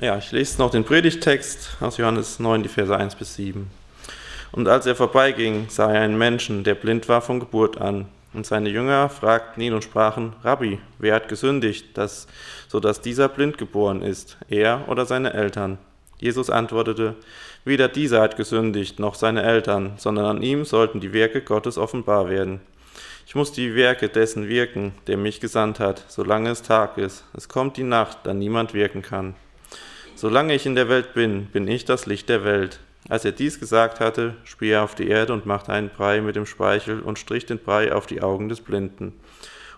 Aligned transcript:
Ja, 0.00 0.16
ich 0.16 0.30
lese 0.30 0.58
noch 0.62 0.70
den 0.70 0.84
Predigtext 0.84 1.76
aus 1.80 1.96
Johannes 1.96 2.38
9, 2.38 2.62
die 2.62 2.68
Verse 2.68 2.96
1 2.96 3.16
bis 3.16 3.34
7. 3.34 3.68
Und 4.52 4.68
als 4.68 4.86
er 4.86 4.94
vorbeiging, 4.94 5.66
sah 5.70 5.92
er 5.92 6.02
einen 6.02 6.16
Menschen, 6.16 6.62
der 6.62 6.76
blind 6.76 7.08
war 7.08 7.20
von 7.20 7.40
Geburt 7.40 7.80
an. 7.80 8.06
Und 8.32 8.46
seine 8.46 8.68
Jünger 8.68 9.08
fragten 9.08 9.60
ihn 9.60 9.74
und 9.74 9.82
sprachen, 9.82 10.34
Rabbi, 10.44 10.78
wer 11.00 11.16
hat 11.16 11.28
gesündigt, 11.28 11.98
dass, 11.98 12.28
so 12.68 12.78
dieser 12.78 13.28
blind 13.28 13.58
geboren 13.58 14.02
ist, 14.02 14.36
er 14.48 14.84
oder 14.86 15.04
seine 15.04 15.34
Eltern? 15.34 15.78
Jesus 16.20 16.48
antwortete, 16.48 17.16
weder 17.64 17.88
dieser 17.88 18.20
hat 18.20 18.36
gesündigt, 18.36 19.00
noch 19.00 19.16
seine 19.16 19.42
Eltern, 19.42 19.94
sondern 19.96 20.26
an 20.26 20.42
ihm 20.42 20.64
sollten 20.64 21.00
die 21.00 21.12
Werke 21.12 21.42
Gottes 21.42 21.76
offenbar 21.76 22.30
werden. 22.30 22.60
Ich 23.26 23.34
muss 23.34 23.50
die 23.50 23.74
Werke 23.74 24.08
dessen 24.08 24.48
wirken, 24.48 24.92
der 25.08 25.16
mich 25.16 25.40
gesandt 25.40 25.80
hat, 25.80 26.04
solange 26.06 26.50
es 26.50 26.62
Tag 26.62 26.98
ist. 26.98 27.24
Es 27.36 27.48
kommt 27.48 27.76
die 27.76 27.82
Nacht, 27.82 28.18
da 28.22 28.32
niemand 28.32 28.74
wirken 28.74 29.02
kann. 29.02 29.34
Solange 30.20 30.52
ich 30.52 30.66
in 30.66 30.74
der 30.74 30.88
Welt 30.88 31.14
bin, 31.14 31.44
bin 31.44 31.68
ich 31.68 31.84
das 31.84 32.06
Licht 32.06 32.28
der 32.28 32.42
Welt. 32.42 32.80
Als 33.08 33.24
er 33.24 33.30
dies 33.30 33.60
gesagt 33.60 34.00
hatte, 34.00 34.34
spie 34.42 34.70
er 34.70 34.82
auf 34.82 34.96
die 34.96 35.06
Erde 35.06 35.32
und 35.32 35.46
machte 35.46 35.72
einen 35.72 35.90
Brei 35.90 36.20
mit 36.20 36.34
dem 36.34 36.44
Speichel 36.44 36.98
und 36.98 37.20
strich 37.20 37.46
den 37.46 37.60
Brei 37.60 37.92
auf 37.92 38.06
die 38.06 38.20
Augen 38.20 38.48
des 38.48 38.60
Blinden 38.60 39.12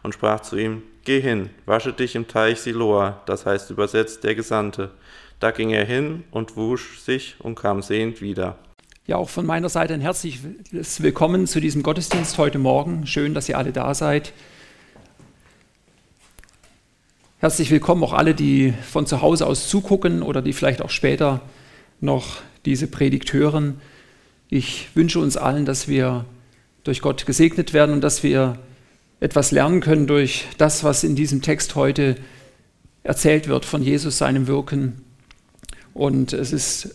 und 0.02 0.14
sprach 0.14 0.40
zu 0.40 0.56
ihm, 0.56 0.82
Geh 1.04 1.20
hin, 1.20 1.50
wasche 1.66 1.92
dich 1.92 2.14
im 2.14 2.26
Teich 2.26 2.62
Siloa, 2.62 3.20
das 3.26 3.44
heißt 3.44 3.70
übersetzt 3.70 4.24
der 4.24 4.34
Gesandte. 4.34 4.92
Da 5.40 5.50
ging 5.50 5.68
er 5.68 5.84
hin 5.84 6.24
und 6.30 6.56
wusch 6.56 7.00
sich 7.00 7.36
und 7.40 7.56
kam 7.56 7.82
sehend 7.82 8.22
wieder. 8.22 8.56
Ja, 9.06 9.16
auch 9.16 9.28
von 9.28 9.44
meiner 9.44 9.68
Seite 9.68 9.92
ein 9.92 10.00
herzliches 10.00 11.02
Willkommen 11.02 11.48
zu 11.48 11.60
diesem 11.60 11.82
Gottesdienst 11.82 12.38
heute 12.38 12.58
Morgen. 12.58 13.06
Schön, 13.06 13.34
dass 13.34 13.50
ihr 13.50 13.58
alle 13.58 13.72
da 13.72 13.92
seid. 13.92 14.32
Herzlich 17.42 17.70
willkommen 17.70 18.04
auch 18.04 18.12
alle, 18.12 18.34
die 18.34 18.74
von 18.82 19.06
zu 19.06 19.22
Hause 19.22 19.46
aus 19.46 19.66
zugucken 19.66 20.20
oder 20.22 20.42
die 20.42 20.52
vielleicht 20.52 20.82
auch 20.82 20.90
später 20.90 21.40
noch 21.98 22.42
diese 22.66 22.86
Predigt 22.86 23.32
hören. 23.32 23.80
Ich 24.50 24.94
wünsche 24.94 25.20
uns 25.20 25.38
allen, 25.38 25.64
dass 25.64 25.88
wir 25.88 26.26
durch 26.84 27.00
Gott 27.00 27.24
gesegnet 27.24 27.72
werden 27.72 27.94
und 27.94 28.02
dass 28.02 28.22
wir 28.22 28.58
etwas 29.20 29.52
lernen 29.52 29.80
können 29.80 30.06
durch 30.06 30.48
das, 30.58 30.84
was 30.84 31.02
in 31.02 31.16
diesem 31.16 31.40
Text 31.40 31.76
heute 31.76 32.16
erzählt 33.04 33.48
wird 33.48 33.64
von 33.64 33.82
Jesus, 33.82 34.18
seinem 34.18 34.46
Wirken. 34.46 35.00
Und 35.94 36.34
es 36.34 36.52
ist 36.52 36.94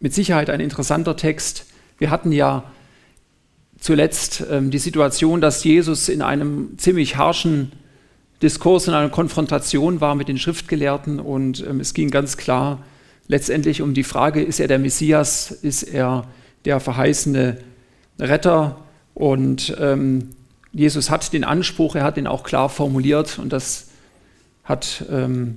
mit 0.00 0.12
Sicherheit 0.12 0.50
ein 0.50 0.60
interessanter 0.60 1.16
Text. 1.16 1.64
Wir 1.96 2.10
hatten 2.10 2.30
ja 2.30 2.70
zuletzt 3.80 4.44
ähm, 4.50 4.70
die 4.70 4.76
Situation, 4.76 5.40
dass 5.40 5.64
Jesus 5.64 6.10
in 6.10 6.20
einem 6.20 6.76
ziemlich 6.76 7.16
harschen 7.16 7.72
Diskurs 8.42 8.86
und 8.88 8.94
eine 8.94 9.10
Konfrontation 9.10 10.00
war 10.00 10.14
mit 10.14 10.28
den 10.28 10.38
Schriftgelehrten 10.38 11.20
und 11.20 11.64
ähm, 11.66 11.80
es 11.80 11.94
ging 11.94 12.10
ganz 12.10 12.36
klar 12.36 12.84
letztendlich 13.28 13.82
um 13.82 13.94
die 13.94 14.04
Frage, 14.04 14.42
ist 14.42 14.60
er 14.60 14.68
der 14.68 14.78
Messias, 14.78 15.50
ist 15.50 15.82
er 15.82 16.26
der 16.64 16.80
verheißene 16.80 17.58
Retter? 18.18 18.78
Und 19.14 19.76
ähm, 19.80 20.30
Jesus 20.72 21.10
hat 21.10 21.32
den 21.32 21.44
Anspruch, 21.44 21.96
er 21.96 22.04
hat 22.04 22.18
ihn 22.18 22.26
auch 22.26 22.42
klar 22.42 22.68
formuliert 22.68 23.38
und 23.38 23.52
das 23.52 23.88
hat 24.64 25.04
ähm, 25.10 25.54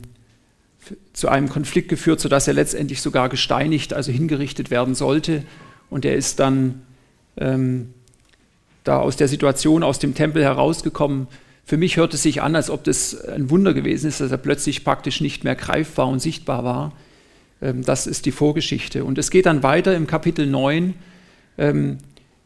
zu 1.14 1.28
einem 1.28 1.50
Konflikt 1.50 1.90
geführt, 1.90 2.22
sodass 2.22 2.48
er 2.48 2.54
letztendlich 2.54 3.02
sogar 3.02 3.28
gesteinigt, 3.28 3.94
also 3.94 4.12
hingerichtet 4.12 4.72
werden 4.72 4.96
sollte. 4.96 5.44
Und 5.90 6.06
er 6.06 6.16
ist 6.16 6.40
dann 6.40 6.82
ähm, 7.38 7.94
da 8.84 9.00
aus 9.00 9.18
der 9.18 9.28
Situation, 9.28 9.84
aus 9.84 10.00
dem 10.00 10.16
Tempel 10.16 10.44
herausgekommen, 10.44 11.28
für 11.70 11.78
mich 11.78 11.98
hört 11.98 12.16
es 12.16 12.24
sich 12.24 12.42
an, 12.42 12.56
als 12.56 12.72
ob 12.72 12.84
das 12.84 13.16
ein 13.28 13.52
Wunder 13.52 13.76
gewesen 13.76 14.08
ist, 14.08 14.22
dass 14.22 14.32
er 14.32 14.40
plötzlich 14.40 14.84
praktisch 14.84 15.22
nicht 15.22 15.44
mehr 15.44 15.54
greifbar 15.54 16.08
und 16.08 16.20
sichtbar 16.20 16.64
war. 16.64 16.94
Ähm, 17.62 17.84
das 17.84 18.08
ist 18.08 18.26
die 18.26 18.32
Vorgeschichte. 18.32 19.04
Und 19.04 19.20
es 19.20 19.30
geht 19.30 19.46
dann 19.46 19.62
weiter 19.62 19.96
im 19.96 20.08
Kapitel 20.08 20.48
9 20.48 20.96
ähm, 21.60 22.00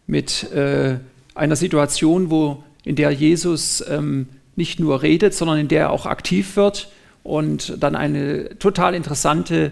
mit 0.08 0.52
äh, 0.52 0.98
einer 1.36 1.56
Situation, 1.56 2.32
wo, 2.32 2.66
in 2.84 2.98
der 2.98 3.12
Jesus 3.12 3.82
ähm, 3.88 4.28
nicht 4.58 4.82
nur 4.82 5.02
redet, 5.02 5.34
sondern 5.34 5.58
in 5.58 5.70
der 5.70 5.84
er 5.84 5.92
auch 5.92 6.06
aktiv 6.06 6.58
wird 6.58 6.92
und 7.24 7.82
dann 7.82 7.96
eine 7.96 8.60
total 8.60 8.94
interessante 8.94 9.72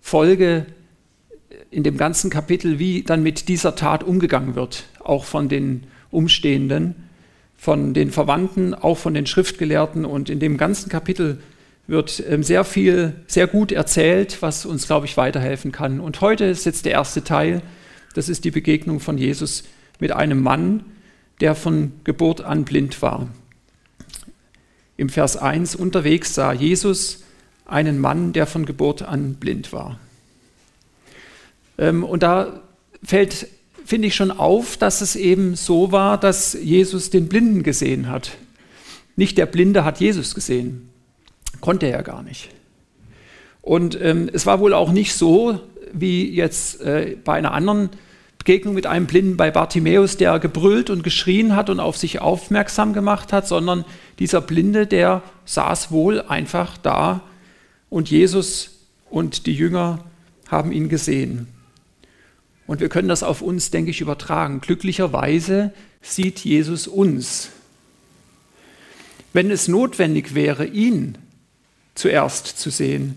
Folge 0.00 0.66
in 1.70 1.82
dem 1.82 1.98
ganzen 1.98 2.30
Kapitel, 2.30 2.78
wie 2.78 3.02
dann 3.02 3.22
mit 3.22 3.48
dieser 3.48 3.76
Tat 3.76 4.02
umgegangen 4.02 4.54
wird, 4.54 4.84
auch 5.04 5.24
von 5.24 5.50
den 5.50 5.84
Umstehenden 6.10 6.94
von 7.58 7.92
den 7.92 8.12
Verwandten, 8.12 8.72
auch 8.72 8.96
von 8.96 9.12
den 9.12 9.26
Schriftgelehrten. 9.26 10.04
Und 10.06 10.30
in 10.30 10.38
dem 10.38 10.56
ganzen 10.56 10.88
Kapitel 10.88 11.40
wird 11.88 12.22
ähm, 12.26 12.42
sehr 12.42 12.64
viel, 12.64 13.14
sehr 13.26 13.48
gut 13.48 13.72
erzählt, 13.72 14.40
was 14.40 14.64
uns, 14.64 14.86
glaube 14.86 15.06
ich, 15.06 15.16
weiterhelfen 15.16 15.72
kann. 15.72 16.00
Und 16.00 16.20
heute 16.20 16.44
ist 16.44 16.64
jetzt 16.64 16.86
der 16.86 16.92
erste 16.92 17.24
Teil. 17.24 17.60
Das 18.14 18.28
ist 18.28 18.44
die 18.44 18.52
Begegnung 18.52 19.00
von 19.00 19.18
Jesus 19.18 19.64
mit 19.98 20.12
einem 20.12 20.40
Mann, 20.40 20.84
der 21.40 21.54
von 21.54 21.92
Geburt 22.04 22.40
an 22.40 22.64
blind 22.64 23.02
war. 23.02 23.28
Im 24.96 25.08
Vers 25.08 25.36
1 25.36 25.76
unterwegs 25.76 26.34
sah 26.34 26.52
Jesus 26.52 27.24
einen 27.66 27.98
Mann, 27.98 28.32
der 28.32 28.46
von 28.46 28.66
Geburt 28.66 29.02
an 29.02 29.34
blind 29.34 29.72
war. 29.72 29.98
Ähm, 31.76 32.04
und 32.04 32.22
da 32.22 32.62
fällt 33.02 33.48
finde 33.88 34.08
ich 34.08 34.14
schon 34.14 34.30
auf, 34.30 34.76
dass 34.76 35.00
es 35.00 35.16
eben 35.16 35.56
so 35.56 35.92
war, 35.92 36.20
dass 36.20 36.52
Jesus 36.52 37.08
den 37.08 37.26
Blinden 37.26 37.62
gesehen 37.62 38.10
hat. 38.10 38.32
Nicht 39.16 39.38
der 39.38 39.46
Blinde 39.46 39.82
hat 39.82 39.98
Jesus 39.98 40.34
gesehen. 40.34 40.90
Konnte 41.62 41.86
er 41.86 41.92
ja 41.92 42.02
gar 42.02 42.22
nicht. 42.22 42.50
Und 43.62 43.98
ähm, 43.98 44.28
es 44.30 44.44
war 44.44 44.60
wohl 44.60 44.74
auch 44.74 44.92
nicht 44.92 45.14
so, 45.14 45.60
wie 45.94 46.28
jetzt 46.28 46.82
äh, 46.82 47.16
bei 47.24 47.32
einer 47.32 47.54
anderen 47.54 47.88
Begegnung 48.36 48.74
mit 48.74 48.86
einem 48.86 49.06
Blinden 49.06 49.38
bei 49.38 49.50
Bartimäus, 49.50 50.18
der 50.18 50.38
gebrüllt 50.38 50.90
und 50.90 51.02
geschrien 51.02 51.56
hat 51.56 51.70
und 51.70 51.80
auf 51.80 51.96
sich 51.96 52.20
aufmerksam 52.20 52.92
gemacht 52.92 53.32
hat, 53.32 53.48
sondern 53.48 53.86
dieser 54.18 54.42
Blinde, 54.42 54.86
der 54.86 55.22
saß 55.46 55.90
wohl 55.90 56.20
einfach 56.20 56.76
da 56.76 57.22
und 57.88 58.10
Jesus 58.10 58.84
und 59.08 59.46
die 59.46 59.54
Jünger 59.54 60.04
haben 60.50 60.72
ihn 60.72 60.90
gesehen. 60.90 61.48
Und 62.68 62.80
wir 62.80 62.90
können 62.90 63.08
das 63.08 63.22
auf 63.22 63.40
uns, 63.40 63.70
denke 63.70 63.90
ich, 63.90 64.02
übertragen. 64.02 64.60
Glücklicherweise 64.60 65.72
sieht 66.02 66.40
Jesus 66.40 66.86
uns. 66.86 67.48
Wenn 69.32 69.50
es 69.50 69.68
notwendig 69.68 70.34
wäre, 70.34 70.66
ihn 70.66 71.16
zuerst 71.94 72.46
zu 72.46 72.68
sehen 72.68 73.16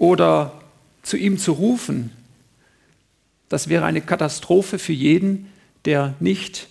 oder 0.00 0.60
zu 1.04 1.16
ihm 1.16 1.38
zu 1.38 1.52
rufen, 1.52 2.10
das 3.48 3.68
wäre 3.68 3.84
eine 3.84 4.00
Katastrophe 4.00 4.80
für 4.80 4.92
jeden, 4.92 5.46
der 5.84 6.14
nicht 6.18 6.66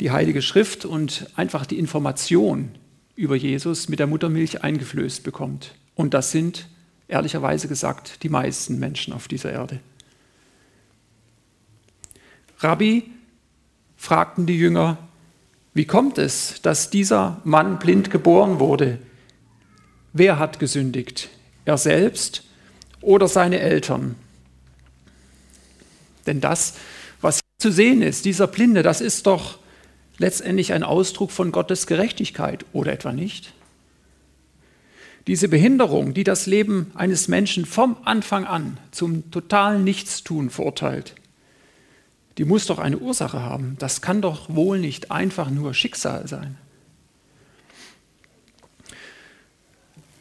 die 0.00 0.10
Heilige 0.10 0.42
Schrift 0.42 0.84
und 0.84 1.30
einfach 1.34 1.64
die 1.64 1.78
Information 1.78 2.72
über 3.16 3.36
Jesus 3.36 3.88
mit 3.88 4.00
der 4.00 4.06
Muttermilch 4.06 4.62
eingeflößt 4.62 5.22
bekommt. 5.24 5.74
Und 5.94 6.12
das 6.12 6.30
sind, 6.30 6.68
ehrlicherweise 7.08 7.68
gesagt, 7.68 8.22
die 8.22 8.28
meisten 8.28 8.78
Menschen 8.78 9.14
auf 9.14 9.28
dieser 9.28 9.50
Erde. 9.50 9.80
Rabbi, 12.60 13.04
fragten 13.96 14.46
die 14.46 14.58
Jünger, 14.58 14.98
wie 15.74 15.84
kommt 15.84 16.18
es, 16.18 16.60
dass 16.62 16.90
dieser 16.90 17.40
Mann 17.44 17.78
blind 17.78 18.10
geboren 18.10 18.58
wurde? 18.58 18.98
Wer 20.12 20.38
hat 20.38 20.58
gesündigt? 20.58 21.28
Er 21.64 21.78
selbst 21.78 22.42
oder 23.00 23.28
seine 23.28 23.60
Eltern? 23.60 24.16
Denn 26.26 26.40
das, 26.40 26.74
was 27.20 27.40
zu 27.58 27.70
sehen 27.70 28.02
ist, 28.02 28.24
dieser 28.24 28.48
Blinde, 28.48 28.82
das 28.82 29.00
ist 29.00 29.26
doch 29.26 29.58
letztendlich 30.18 30.72
ein 30.72 30.82
Ausdruck 30.82 31.30
von 31.30 31.52
Gottes 31.52 31.86
Gerechtigkeit, 31.86 32.64
oder 32.72 32.92
etwa 32.92 33.12
nicht? 33.12 33.52
Diese 35.28 35.48
Behinderung, 35.48 36.12
die 36.12 36.24
das 36.24 36.46
Leben 36.46 36.90
eines 36.94 37.28
Menschen 37.28 37.66
vom 37.66 37.98
Anfang 38.04 38.46
an 38.46 38.78
zum 38.90 39.30
totalen 39.30 39.84
Nichtstun 39.84 40.50
verurteilt, 40.50 41.14
die 42.38 42.44
muss 42.44 42.66
doch 42.66 42.78
eine 42.78 42.98
Ursache 42.98 43.42
haben. 43.42 43.76
Das 43.80 44.00
kann 44.00 44.22
doch 44.22 44.48
wohl 44.48 44.78
nicht 44.78 45.10
einfach 45.10 45.50
nur 45.50 45.74
Schicksal 45.74 46.28
sein. 46.28 46.56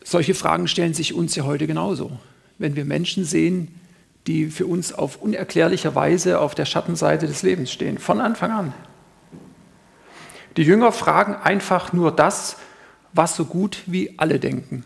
Solche 0.04 0.34
Fragen 0.34 0.68
stellen 0.68 0.96
sich 0.96 1.14
uns 1.14 1.36
ja 1.36 1.44
heute 1.44 1.68
genauso. 1.68 2.19
Wenn 2.58 2.75
wir 2.75 2.86
Menschen 2.86 3.24
sehen, 3.24 3.80
die 4.25 4.48
für 4.48 4.66
uns 4.66 4.94
auf 4.94 5.22
unerklärliche 5.22 5.94
Weise 5.94 6.40
auf 6.40 6.56
der 6.56 6.66
Schattenseite 6.66 7.28
des 7.28 7.44
Lebens 7.44 7.72
stehen, 7.72 8.00
von 8.00 8.19
Anfang 8.19 8.52
an. 8.52 8.74
Die 10.58 10.64
Jünger 10.64 10.92
fragen 10.92 11.36
einfach 11.36 11.94
nur 11.94 12.12
das, 12.12 12.58
was 13.14 13.36
so 13.36 13.46
gut 13.46 13.84
wie 13.86 14.18
alle 14.18 14.40
denken. 14.40 14.84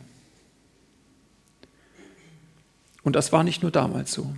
Und 3.04 3.16
das 3.16 3.32
war 3.32 3.44
nicht 3.44 3.62
nur 3.62 3.72
damals 3.72 4.12
so. 4.12 4.34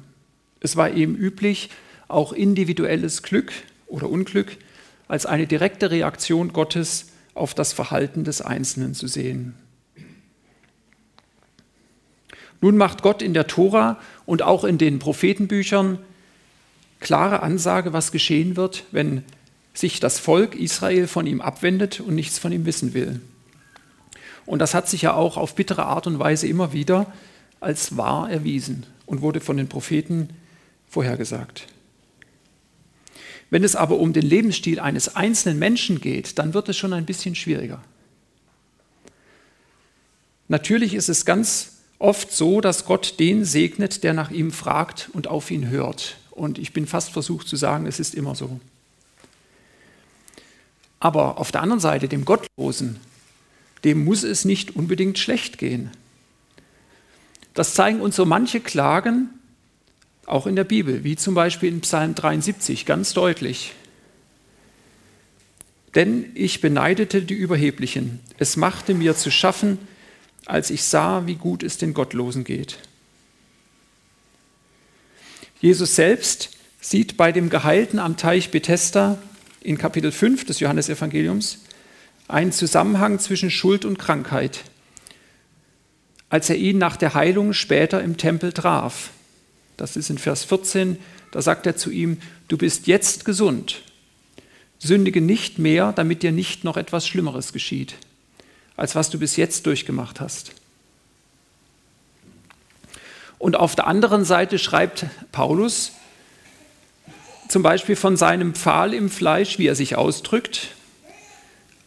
Es 0.59 0.77
war 0.77 0.91
eben 0.91 1.15
üblich, 1.15 1.69
auch 2.07 2.33
individuelles 2.33 3.23
Glück 3.23 3.51
oder 3.87 4.09
Unglück 4.09 4.57
als 5.07 5.25
eine 5.25 5.47
direkte 5.47 5.91
Reaktion 5.91 6.53
Gottes 6.53 7.07
auf 7.33 7.53
das 7.53 7.73
Verhalten 7.73 8.23
des 8.23 8.41
Einzelnen 8.41 8.93
zu 8.93 9.07
sehen. 9.07 9.55
Nun 12.61 12.77
macht 12.77 13.01
Gott 13.01 13.21
in 13.21 13.33
der 13.33 13.47
Tora 13.47 13.99
und 14.25 14.41
auch 14.41 14.63
in 14.63 14.77
den 14.77 14.99
Prophetenbüchern 14.99 15.99
klare 16.99 17.43
Ansage, 17.43 17.91
was 17.91 18.13
geschehen 18.13 18.55
wird, 18.55 18.85
wenn 18.91 19.23
sich 19.73 19.99
das 19.99 20.19
Volk 20.19 20.55
Israel 20.55 21.07
von 21.07 21.27
ihm 21.27 21.41
abwendet 21.41 21.99
und 21.99 22.15
nichts 22.15 22.39
von 22.39 22.51
ihm 22.51 22.65
wissen 22.65 22.93
will. 22.93 23.19
Und 24.45 24.59
das 24.59 24.73
hat 24.73 24.87
sich 24.87 25.01
ja 25.01 25.13
auch 25.13 25.35
auf 25.37 25.55
bittere 25.55 25.85
Art 25.85 26.07
und 26.07 26.19
Weise 26.19 26.47
immer 26.47 26.73
wieder 26.73 27.11
als 27.59 27.97
wahr 27.97 28.29
erwiesen 28.29 28.85
und 29.05 29.21
wurde 29.21 29.39
von 29.39 29.57
den 29.57 29.67
Propheten 29.67 30.29
vorhergesagt. 30.89 31.67
Wenn 33.53 33.63
es 33.63 33.75
aber 33.75 33.99
um 33.99 34.13
den 34.13 34.23
Lebensstil 34.23 34.79
eines 34.79 35.15
einzelnen 35.15 35.59
Menschen 35.59 36.01
geht, 36.01 36.39
dann 36.39 36.55
wird 36.55 36.69
es 36.69 36.75
schon 36.75 36.91
ein 36.91 37.05
bisschen 37.05 37.35
schwieriger. 37.35 37.83
Natürlich 40.47 40.95
ist 40.95 41.07
es 41.07 41.23
ganz 41.23 41.73
oft 41.99 42.31
so, 42.31 42.61
dass 42.61 42.85
Gott 42.85 43.19
den 43.19 43.45
segnet, 43.45 44.03
der 44.03 44.15
nach 44.15 44.31
ihm 44.31 44.51
fragt 44.51 45.11
und 45.13 45.27
auf 45.27 45.51
ihn 45.51 45.69
hört. 45.69 46.17
Und 46.31 46.57
ich 46.57 46.73
bin 46.73 46.87
fast 46.87 47.11
versucht 47.11 47.47
zu 47.47 47.55
sagen, 47.55 47.85
es 47.85 47.99
ist 47.99 48.15
immer 48.15 48.33
so. 48.33 48.59
Aber 50.99 51.37
auf 51.37 51.51
der 51.51 51.61
anderen 51.61 51.79
Seite, 51.79 52.07
dem 52.07 52.25
Gottlosen, 52.25 52.99
dem 53.83 54.03
muss 54.03 54.23
es 54.23 54.45
nicht 54.45 54.75
unbedingt 54.75 55.19
schlecht 55.19 55.59
gehen. 55.59 55.91
Das 57.53 57.75
zeigen 57.75 58.01
uns 58.01 58.15
so 58.15 58.25
manche 58.25 58.61
Klagen, 58.61 59.29
auch 60.25 60.47
in 60.47 60.55
der 60.55 60.63
Bibel, 60.63 61.03
wie 61.03 61.15
zum 61.15 61.33
Beispiel 61.35 61.69
in 61.69 61.81
Psalm 61.81 62.15
73, 62.15 62.85
ganz 62.85 63.13
deutlich. 63.13 63.73
Denn 65.95 66.31
ich 66.33 66.61
beneidete 66.61 67.21
die 67.21 67.33
Überheblichen, 67.33 68.19
es 68.37 68.57
machte 68.57 68.93
mir 68.93 69.15
zu 69.15 69.31
schaffen, 69.31 69.77
als 70.45 70.69
ich 70.69 70.83
sah, 70.83 71.27
wie 71.27 71.35
gut 71.35 71.63
es 71.63 71.77
den 71.77 71.93
Gottlosen 71.93 72.43
geht. 72.43 72.79
Jesus 75.61 75.95
selbst 75.95 76.57
sieht 76.81 77.15
bei 77.15 77.31
dem 77.31 77.49
Geheilten 77.49 77.99
am 77.99 78.17
Teich 78.17 78.51
Bethesda 78.51 79.17
in 79.61 79.77
Kapitel 79.77 80.11
5 80.11 80.45
des 80.45 80.59
Johannesevangeliums 80.59 81.59
einen 82.27 82.51
Zusammenhang 82.51 83.19
zwischen 83.19 83.51
Schuld 83.51 83.85
und 83.85 83.99
Krankheit, 83.99 84.63
als 86.29 86.49
er 86.49 86.57
ihn 86.57 86.77
nach 86.77 86.97
der 86.97 87.13
Heilung 87.13 87.53
später 87.53 88.03
im 88.03 88.17
Tempel 88.17 88.51
traf. 88.51 89.11
Das 89.77 89.95
ist 89.95 90.09
in 90.09 90.17
Vers 90.17 90.43
14, 90.43 90.97
da 91.31 91.41
sagt 91.41 91.65
er 91.65 91.75
zu 91.75 91.89
ihm, 91.89 92.19
du 92.47 92.57
bist 92.57 92.87
jetzt 92.87 93.25
gesund, 93.25 93.81
sündige 94.79 95.21
nicht 95.21 95.59
mehr, 95.59 95.91
damit 95.93 96.23
dir 96.23 96.31
nicht 96.31 96.63
noch 96.63 96.77
etwas 96.77 97.07
Schlimmeres 97.07 97.53
geschieht 97.53 97.95
als 98.75 98.95
was 98.95 99.09
du 99.09 99.19
bis 99.19 99.35
jetzt 99.35 99.65
durchgemacht 99.65 100.19
hast. 100.19 100.53
Und 103.37 103.55
auf 103.57 103.75
der 103.75 103.87
anderen 103.87 104.25
Seite 104.25 104.57
schreibt 104.57 105.05
Paulus 105.31 105.91
zum 107.49 107.61
Beispiel 107.61 107.95
von 107.95 108.17
seinem 108.17 108.55
Pfahl 108.55 108.93
im 108.93 109.09
Fleisch, 109.09 109.59
wie 109.59 109.67
er 109.67 109.75
sich 109.75 109.95
ausdrückt, 109.95 110.69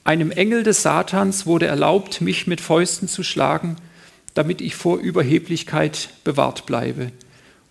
einem 0.05 0.31
Engel 0.31 0.63
des 0.63 0.83
Satans 0.83 1.47
wurde 1.47 1.67
erlaubt, 1.67 2.21
mich 2.21 2.47
mit 2.47 2.61
Fäusten 2.61 3.09
zu 3.09 3.25
schlagen, 3.25 3.77
damit 4.35 4.61
ich 4.61 4.77
vor 4.77 4.99
Überheblichkeit 4.99 6.11
bewahrt 6.23 6.67
bleibe. 6.67 7.11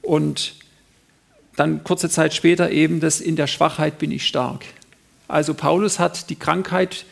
Und 0.06 0.56
dann 1.56 1.84
kurze 1.84 2.10
Zeit 2.10 2.34
später 2.34 2.72
eben 2.72 3.00
das 3.00 3.22
in 3.22 3.36
der 3.36 3.48
Schwachheit 3.48 3.98
bin 3.98 4.12
ich 4.12 4.28
stark. 4.28 4.66
Also 5.28 5.54
Paulus 5.54 6.00
hat 6.00 6.30
die 6.30 6.36
Krankheit 6.36 7.06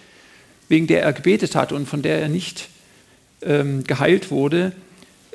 wegen 0.74 0.88
der 0.88 1.04
er 1.04 1.14
gebetet 1.14 1.56
hat 1.56 1.72
und 1.72 1.88
von 1.88 2.02
der 2.02 2.20
er 2.20 2.30
nicht 2.30 2.70
ähm, 3.42 3.84
geheilt 3.84 4.32
wurde, 4.32 4.72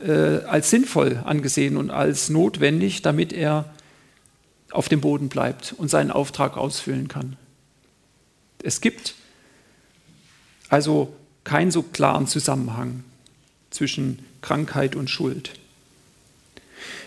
äh, 0.05 0.43
als 0.45 0.71
sinnvoll 0.71 1.23
angesehen 1.25 1.77
und 1.77 1.91
als 1.91 2.29
notwendig, 2.29 3.03
damit 3.03 3.33
er 3.33 3.73
auf 4.71 4.89
dem 4.89 5.01
Boden 5.01 5.29
bleibt 5.29 5.75
und 5.77 5.89
seinen 5.89 6.11
Auftrag 6.11 6.57
ausfüllen 6.57 7.09
kann. 7.09 7.37
Es 8.63 8.81
gibt 8.81 9.15
also 10.69 11.15
keinen 11.45 11.71
so 11.71 11.83
klaren 11.83 12.27
Zusammenhang 12.27 13.05
zwischen 13.71 14.19
Krankheit 14.43 14.97
und 14.97 15.09
Schuld. 15.09 15.58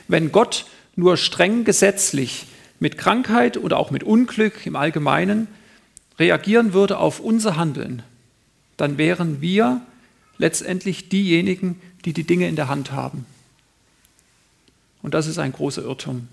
Wenn 0.07 0.31
Gott 0.31 0.65
nur 0.95 1.17
streng 1.17 1.63
gesetzlich 1.63 2.47
mit 2.79 2.97
Krankheit 2.97 3.57
oder 3.57 3.77
auch 3.77 3.91
mit 3.91 4.03
Unglück 4.03 4.65
im 4.65 4.75
Allgemeinen 4.75 5.47
reagieren 6.19 6.73
würde 6.73 6.97
auf 6.97 7.19
unser 7.19 7.55
Handeln, 7.55 8.03
dann 8.77 8.97
wären 8.97 9.41
wir 9.41 9.81
letztendlich 10.37 11.09
diejenigen, 11.09 11.79
die 12.05 12.13
die 12.13 12.23
Dinge 12.23 12.47
in 12.47 12.55
der 12.55 12.67
Hand 12.67 12.91
haben. 12.91 13.25
Und 15.01 15.13
das 15.13 15.27
ist 15.27 15.37
ein 15.37 15.51
großer 15.51 15.83
Irrtum. 15.83 16.27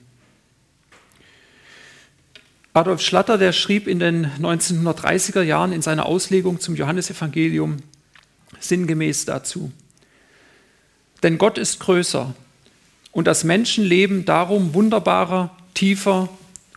Adolf 2.75 3.03
Schlatter, 3.03 3.39
der 3.39 3.53
schrieb 3.53 3.89
in 3.89 3.99
den 3.99 4.27
1930er 4.41 5.43
Jahren 5.43 5.73
in 5.73 5.83
seiner 5.83 6.07
Auslegung 6.07 6.61
zum 6.61 6.77
Johannesevangelium 6.77 7.79
sinngemäß 8.61 9.25
dazu. 9.25 9.73
Denn 11.23 11.39
Gott 11.39 11.59
ist 11.59 11.81
größer 11.81 12.35
und 13.19 13.25
das 13.25 13.43
Menschenleben 13.43 14.25
darum 14.27 14.75
wunderbarer, 14.75 15.51
tiefer, 15.75 16.29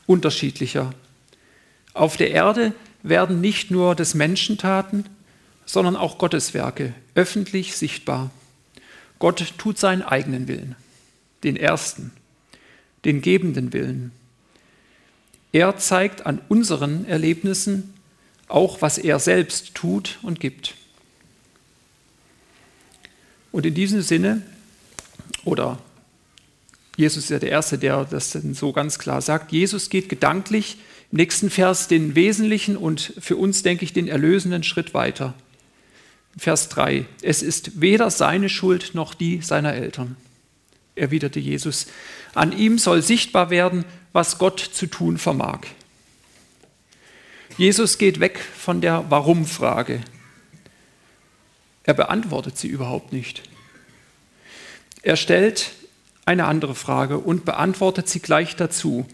unterschiedlicher. 0.07 0.91
Auf 1.93 2.17
der 2.17 2.31
Erde 2.31 2.73
werden 3.03 3.41
nicht 3.41 3.69
nur 3.69 3.93
des 3.93 4.15
Menschen 4.15 4.57
Taten, 4.57 5.05
sondern 5.67 5.95
auch 5.95 6.17
Gottes 6.17 6.55
Werke 6.55 6.95
öffentlich 7.13 7.77
sichtbar. 7.77 8.31
Gott 9.19 9.53
tut 9.59 9.77
seinen 9.77 10.01
eigenen 10.01 10.47
Willen, 10.47 10.75
den 11.43 11.57
ersten, 11.57 12.09
den 13.05 13.21
gebenden 13.21 13.71
Willen. 13.71 14.11
Er 15.51 15.77
zeigt 15.77 16.25
an 16.25 16.41
unseren 16.49 17.05
Erlebnissen 17.05 17.94
auch, 18.47 18.81
was 18.81 18.97
er 18.97 19.19
selbst 19.19 19.75
tut 19.75 20.17
und 20.23 20.39
gibt. 20.39 20.73
Und 23.51 23.67
in 23.67 23.75
diesem 23.75 24.01
Sinne, 24.01 24.41
oder 25.45 25.77
Jesus 26.97 27.25
ist 27.25 27.29
ja 27.29 27.39
der 27.39 27.51
Erste, 27.51 27.77
der 27.77 28.05
das 28.05 28.31
so 28.31 28.73
ganz 28.73 28.99
klar 28.99 29.21
sagt, 29.21 29.51
Jesus 29.51 29.89
geht 29.89 30.09
gedanklich 30.09 30.77
im 31.11 31.17
nächsten 31.17 31.49
Vers 31.49 31.88
den 31.88 32.15
wesentlichen 32.15 32.77
und 32.77 33.13
für 33.19 33.38
uns, 33.38 33.63
denke 33.63 33.85
ich, 33.85 33.93
den 33.93 34.07
erlösenden 34.07 34.63
Schritt 34.63 34.93
weiter. 34.93 35.33
Vers 36.38 36.69
3. 36.69 37.05
Es 37.21 37.41
ist 37.41 37.81
weder 37.81 38.09
seine 38.09 38.49
Schuld 38.49 38.91
noch 38.93 39.13
die 39.13 39.41
seiner 39.41 39.73
Eltern, 39.73 40.15
erwiderte 40.95 41.39
Jesus. 41.39 41.87
An 42.33 42.57
ihm 42.57 42.77
soll 42.77 43.01
sichtbar 43.01 43.49
werden, 43.49 43.85
was 44.13 44.37
Gott 44.37 44.59
zu 44.59 44.87
tun 44.87 45.18
vermag. 45.18 45.61
Jesus 47.57 47.97
geht 47.97 48.19
weg 48.19 48.39
von 48.39 48.81
der 48.81 49.06
Warum-Frage. 49.09 50.01
Er 51.83 51.94
beantwortet 51.94 52.57
sie 52.57 52.68
überhaupt 52.68 53.11
nicht. 53.11 53.44
Er 55.01 55.16
stellt 55.16 55.71
eine 56.25 56.45
andere 56.45 56.75
Frage 56.75 57.18
und 57.18 57.45
beantwortet 57.45 58.07
sie 58.07 58.19
gleich 58.19 58.56
dazu. 58.56 59.06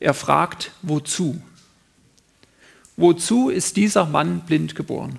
Er 0.00 0.14
fragt, 0.14 0.72
wozu? 0.82 1.40
Wozu 2.96 3.48
ist 3.48 3.76
dieser 3.76 4.06
Mann 4.06 4.40
blind 4.40 4.74
geboren? 4.74 5.18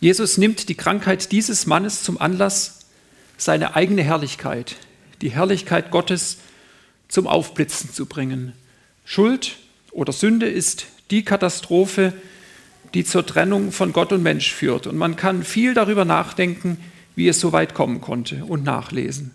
Jesus 0.00 0.36
nimmt 0.36 0.68
die 0.68 0.74
Krankheit 0.74 1.32
dieses 1.32 1.66
Mannes 1.66 2.02
zum 2.02 2.20
Anlass, 2.20 2.80
seine 3.36 3.74
eigene 3.74 4.02
Herrlichkeit, 4.02 4.76
die 5.22 5.30
Herrlichkeit 5.30 5.90
Gottes 5.90 6.38
zum 7.08 7.26
Aufblitzen 7.26 7.92
zu 7.92 8.06
bringen. 8.06 8.52
Schuld 9.04 9.56
oder 9.92 10.12
Sünde 10.12 10.48
ist 10.48 10.86
die 11.10 11.24
Katastrophe, 11.24 12.12
die 12.92 13.04
zur 13.04 13.26
Trennung 13.26 13.72
von 13.72 13.92
Gott 13.92 14.12
und 14.12 14.22
Mensch 14.22 14.52
führt. 14.52 14.86
Und 14.86 14.96
man 14.96 15.16
kann 15.16 15.42
viel 15.42 15.74
darüber 15.74 16.04
nachdenken, 16.04 16.78
wie 17.14 17.28
es 17.28 17.40
so 17.40 17.52
weit 17.52 17.74
kommen 17.74 18.00
konnte 18.00 18.44
und 18.44 18.64
nachlesen. 18.64 19.32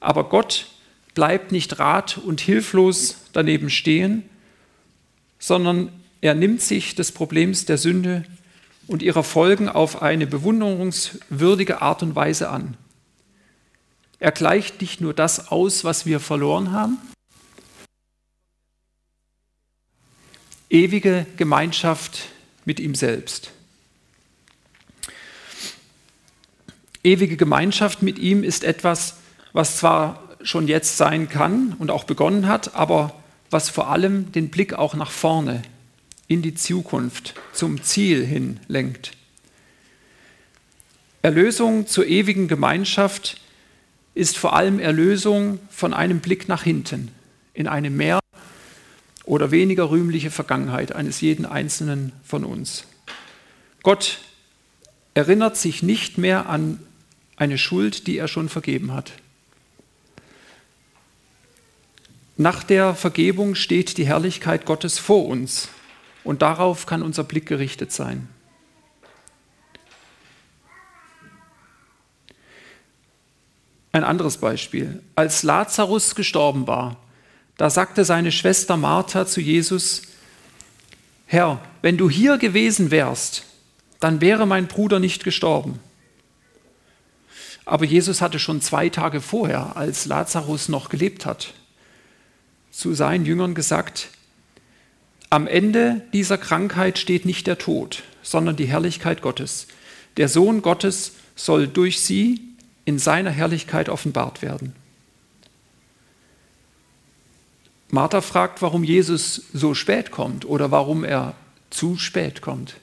Aber 0.00 0.28
Gott 0.28 0.68
bleibt 1.14 1.52
nicht 1.52 1.78
rat 1.78 2.18
und 2.18 2.40
hilflos 2.40 3.16
daneben 3.32 3.70
stehen, 3.70 4.24
sondern 5.38 5.90
er 6.20 6.34
nimmt 6.34 6.60
sich 6.60 6.94
des 6.94 7.12
Problems 7.12 7.64
der 7.64 7.78
Sünde 7.78 8.24
und 8.86 9.02
ihrer 9.02 9.24
Folgen 9.24 9.68
auf 9.68 10.02
eine 10.02 10.26
bewunderungswürdige 10.26 11.82
Art 11.82 12.02
und 12.02 12.14
Weise 12.14 12.50
an. 12.50 12.76
Er 14.18 14.32
gleicht 14.32 14.80
nicht 14.80 15.00
nur 15.00 15.14
das 15.14 15.48
aus, 15.48 15.84
was 15.84 16.06
wir 16.06 16.20
verloren 16.20 16.72
haben, 16.72 16.98
ewige 20.70 21.26
Gemeinschaft 21.36 22.28
mit 22.64 22.80
ihm 22.80 22.94
selbst. 22.94 23.52
Ewige 27.06 27.36
Gemeinschaft 27.36 28.02
mit 28.02 28.18
ihm 28.18 28.42
ist 28.42 28.64
etwas, 28.64 29.18
was 29.52 29.76
zwar 29.76 30.28
schon 30.42 30.66
jetzt 30.66 30.96
sein 30.96 31.28
kann 31.28 31.76
und 31.78 31.92
auch 31.92 32.02
begonnen 32.02 32.48
hat, 32.48 32.74
aber 32.74 33.14
was 33.48 33.70
vor 33.70 33.90
allem 33.90 34.32
den 34.32 34.50
Blick 34.50 34.74
auch 34.74 34.94
nach 34.94 35.12
vorne 35.12 35.62
in 36.26 36.42
die 36.42 36.56
Zukunft, 36.56 37.34
zum 37.52 37.80
Ziel 37.84 38.26
hin 38.26 38.58
lenkt. 38.66 39.12
Erlösung 41.22 41.86
zur 41.86 42.06
ewigen 42.06 42.48
Gemeinschaft 42.48 43.40
ist 44.16 44.36
vor 44.36 44.56
allem 44.56 44.80
Erlösung 44.80 45.60
von 45.70 45.94
einem 45.94 46.18
Blick 46.18 46.48
nach 46.48 46.64
hinten, 46.64 47.12
in 47.54 47.68
eine 47.68 47.90
mehr 47.90 48.18
oder 49.24 49.52
weniger 49.52 49.90
rühmliche 49.90 50.32
Vergangenheit 50.32 50.90
eines 50.90 51.20
jeden 51.20 51.46
Einzelnen 51.46 52.10
von 52.24 52.42
uns. 52.42 52.82
Gott 53.84 54.18
erinnert 55.14 55.56
sich 55.56 55.84
nicht 55.84 56.18
mehr 56.18 56.48
an 56.48 56.80
eine 57.36 57.58
Schuld, 57.58 58.06
die 58.06 58.18
er 58.18 58.28
schon 58.28 58.48
vergeben 58.48 58.92
hat. 58.92 59.12
Nach 62.38 62.62
der 62.62 62.94
Vergebung 62.94 63.54
steht 63.54 63.96
die 63.96 64.06
Herrlichkeit 64.06 64.66
Gottes 64.66 64.98
vor 64.98 65.26
uns 65.26 65.68
und 66.24 66.42
darauf 66.42 66.86
kann 66.86 67.02
unser 67.02 67.24
Blick 67.24 67.46
gerichtet 67.46 67.92
sein. 67.92 68.28
Ein 73.92 74.04
anderes 74.04 74.36
Beispiel. 74.36 75.02
Als 75.14 75.42
Lazarus 75.42 76.14
gestorben 76.14 76.66
war, 76.66 76.98
da 77.56 77.70
sagte 77.70 78.04
seine 78.04 78.30
Schwester 78.30 78.76
Martha 78.76 79.26
zu 79.26 79.40
Jesus, 79.40 80.02
Herr, 81.24 81.60
wenn 81.80 81.96
du 81.96 82.10
hier 82.10 82.36
gewesen 82.36 82.90
wärst, 82.90 83.44
dann 83.98 84.20
wäre 84.20 84.46
mein 84.46 84.66
Bruder 84.66 85.00
nicht 85.00 85.24
gestorben. 85.24 85.80
Aber 87.66 87.84
Jesus 87.84 88.22
hatte 88.22 88.38
schon 88.38 88.62
zwei 88.62 88.88
Tage 88.88 89.20
vorher, 89.20 89.76
als 89.76 90.06
Lazarus 90.06 90.68
noch 90.68 90.88
gelebt 90.88 91.26
hat, 91.26 91.52
zu 92.70 92.94
seinen 92.94 93.26
Jüngern 93.26 93.54
gesagt, 93.54 94.08
am 95.28 95.48
Ende 95.48 96.02
dieser 96.12 96.38
Krankheit 96.38 96.98
steht 96.98 97.26
nicht 97.26 97.48
der 97.48 97.58
Tod, 97.58 98.04
sondern 98.22 98.54
die 98.54 98.68
Herrlichkeit 98.68 99.20
Gottes. 99.20 99.66
Der 100.16 100.28
Sohn 100.28 100.62
Gottes 100.62 101.12
soll 101.34 101.66
durch 101.66 102.00
sie 102.00 102.40
in 102.84 103.00
seiner 103.00 103.30
Herrlichkeit 103.30 103.88
offenbart 103.88 104.40
werden. 104.42 104.74
Martha 107.88 108.20
fragt, 108.20 108.62
warum 108.62 108.84
Jesus 108.84 109.42
so 109.52 109.74
spät 109.74 110.12
kommt 110.12 110.44
oder 110.44 110.70
warum 110.70 111.02
er 111.02 111.34
zu 111.70 111.98
spät 111.98 112.42
kommt. 112.42 112.76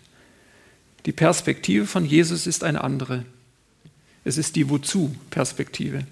Die 1.06 1.12
Perspektive 1.14 1.86
von 1.86 2.06
Jesus 2.06 2.48
ist 2.48 2.66
eine 2.66 2.84
andere. 2.84 3.26
Es 4.24 4.38
ist 4.38 4.56
die 4.56 4.70
Wozu-Perspektive. 4.70 6.06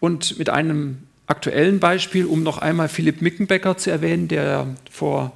Und 0.00 0.38
mit 0.38 0.50
einem 0.50 0.98
aktuellen 1.26 1.80
Beispiel, 1.80 2.26
um 2.26 2.42
noch 2.42 2.58
einmal 2.58 2.88
Philipp 2.88 3.20
Mickenbecker 3.20 3.76
zu 3.76 3.90
erwähnen, 3.90 4.28
der 4.28 4.76
vor 4.90 5.32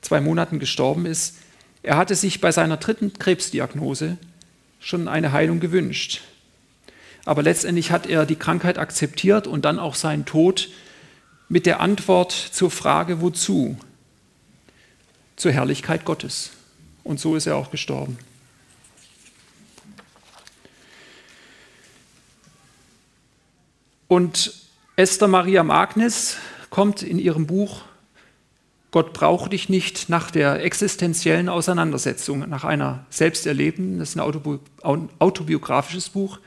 zwei 0.00 0.20
Monaten 0.20 0.58
gestorben 0.58 1.06
ist. 1.06 1.38
Er 1.82 1.96
hatte 1.96 2.14
sich 2.14 2.40
bei 2.40 2.52
seiner 2.52 2.76
dritten 2.76 3.12
Krebsdiagnose 3.12 4.18
schon 4.78 5.08
eine 5.08 5.32
Heilung 5.32 5.58
gewünscht. 5.60 6.22
Aber 7.24 7.42
letztendlich 7.42 7.90
hat 7.90 8.06
er 8.06 8.24
die 8.24 8.36
Krankheit 8.36 8.78
akzeptiert 8.78 9.48
und 9.48 9.64
dann 9.64 9.80
auch 9.80 9.96
seinen 9.96 10.24
Tod 10.26 10.68
mit 11.48 11.66
der 11.66 11.80
Antwort 11.80 12.32
zur 12.32 12.70
Frage, 12.70 13.20
wozu? 13.20 13.76
Zur 15.34 15.50
Herrlichkeit 15.50 16.04
Gottes. 16.04 16.50
Und 17.02 17.18
so 17.18 17.34
ist 17.34 17.46
er 17.46 17.56
auch 17.56 17.70
gestorben. 17.72 18.16
Und 24.08 24.52
Esther 24.96 25.28
Maria 25.28 25.62
Magnis 25.62 26.36
kommt 26.70 27.02
in 27.02 27.18
ihrem 27.18 27.46
Buch 27.46 27.82
Gott 28.96 29.12
braucht 29.12 29.52
dich 29.52 29.68
nicht 29.68 30.08
nach 30.08 30.30
der 30.30 30.64
existenziellen 30.64 31.50
Auseinandersetzung, 31.50 32.48
nach 32.48 32.64
einer 32.64 33.04
selbsterlebenden, 33.10 33.98
das 33.98 34.10
ist 34.10 34.18
ein 34.18 35.10
autobiografisches 35.18 36.08
Buch, 36.08 36.38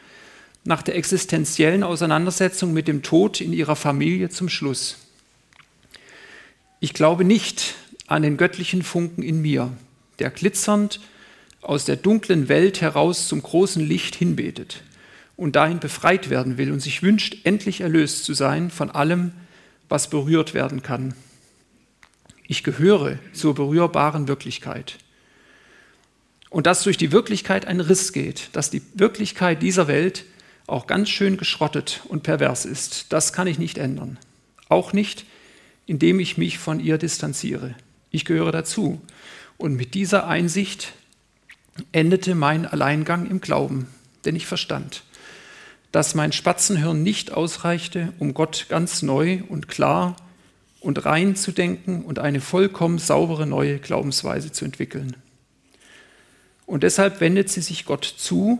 nach 0.63 0.81
der 0.81 0.95
existenziellen 0.95 1.83
Auseinandersetzung 1.83 2.73
mit 2.73 2.87
dem 2.87 3.03
Tod 3.03 3.39
in 3.39 3.53
ihrer 3.53 3.75
Familie 3.75 4.29
zum 4.29 4.49
Schluss. 4.49 4.97
Ich 6.79 6.95
glaube 6.95 7.23
nicht 7.23 7.75
an 8.07 8.23
den 8.23 8.35
göttlichen 8.35 8.81
Funken 8.81 9.21
in 9.21 9.43
mir, 9.43 9.71
der 10.17 10.31
glitzernd 10.31 11.01
aus 11.61 11.85
der 11.85 11.97
dunklen 11.97 12.49
Welt 12.49 12.81
heraus 12.81 13.27
zum 13.27 13.43
großen 13.43 13.85
Licht 13.85 14.15
hinbetet 14.15 14.81
und 15.39 15.55
dahin 15.55 15.79
befreit 15.79 16.29
werden 16.29 16.57
will 16.57 16.69
und 16.69 16.81
sich 16.81 17.01
wünscht, 17.01 17.37
endlich 17.45 17.79
erlöst 17.79 18.25
zu 18.25 18.33
sein 18.33 18.69
von 18.69 18.91
allem, 18.91 19.31
was 19.87 20.09
berührt 20.09 20.53
werden 20.53 20.83
kann. 20.83 21.13
Ich 22.45 22.61
gehöre 22.61 23.19
zur 23.31 23.55
berührbaren 23.55 24.27
Wirklichkeit. 24.27 24.97
Und 26.49 26.67
dass 26.67 26.83
durch 26.83 26.97
die 26.97 27.13
Wirklichkeit 27.13 27.65
ein 27.65 27.79
Riss 27.79 28.11
geht, 28.11 28.49
dass 28.51 28.69
die 28.69 28.81
Wirklichkeit 28.95 29.61
dieser 29.61 29.87
Welt 29.87 30.25
auch 30.67 30.87
ganz 30.87 31.07
schön 31.07 31.37
geschrottet 31.37 32.01
und 32.09 32.23
pervers 32.23 32.65
ist, 32.65 33.13
das 33.13 33.31
kann 33.31 33.47
ich 33.47 33.59
nicht 33.59 33.77
ändern. 33.77 34.17
Auch 34.67 34.91
nicht, 34.91 35.25
indem 35.85 36.19
ich 36.19 36.37
mich 36.37 36.57
von 36.57 36.81
ihr 36.81 36.97
distanziere. 36.97 37.75
Ich 38.11 38.25
gehöre 38.25 38.51
dazu. 38.51 38.99
Und 39.57 39.75
mit 39.75 39.93
dieser 39.93 40.27
Einsicht 40.27 40.91
endete 41.93 42.35
mein 42.35 42.65
Alleingang 42.65 43.25
im 43.25 43.39
Glauben, 43.39 43.87
denn 44.25 44.35
ich 44.35 44.45
verstand, 44.45 45.03
dass 45.91 46.15
mein 46.15 46.31
Spatzenhirn 46.31 47.01
nicht 47.01 47.31
ausreichte, 47.31 48.13
um 48.19 48.33
Gott 48.33 48.67
ganz 48.69 49.01
neu 49.01 49.41
und 49.49 49.67
klar 49.67 50.15
und 50.79 51.05
rein 51.05 51.35
zu 51.35 51.51
denken 51.51 52.03
und 52.03 52.19
eine 52.19 52.41
vollkommen 52.41 52.99
saubere 52.99 53.45
neue 53.45 53.79
Glaubensweise 53.79 54.51
zu 54.51 54.65
entwickeln. 54.65 55.15
Und 56.65 56.83
deshalb 56.83 57.19
wendet 57.19 57.49
sie 57.49 57.61
sich 57.61 57.85
Gott 57.85 58.05
zu, 58.05 58.59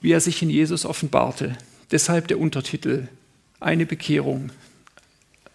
wie 0.00 0.12
er 0.12 0.20
sich 0.20 0.42
in 0.42 0.50
Jesus 0.50 0.84
offenbarte. 0.86 1.56
Deshalb 1.90 2.28
der 2.28 2.40
Untertitel 2.40 3.08
Eine 3.60 3.86
Bekehrung. 3.86 4.50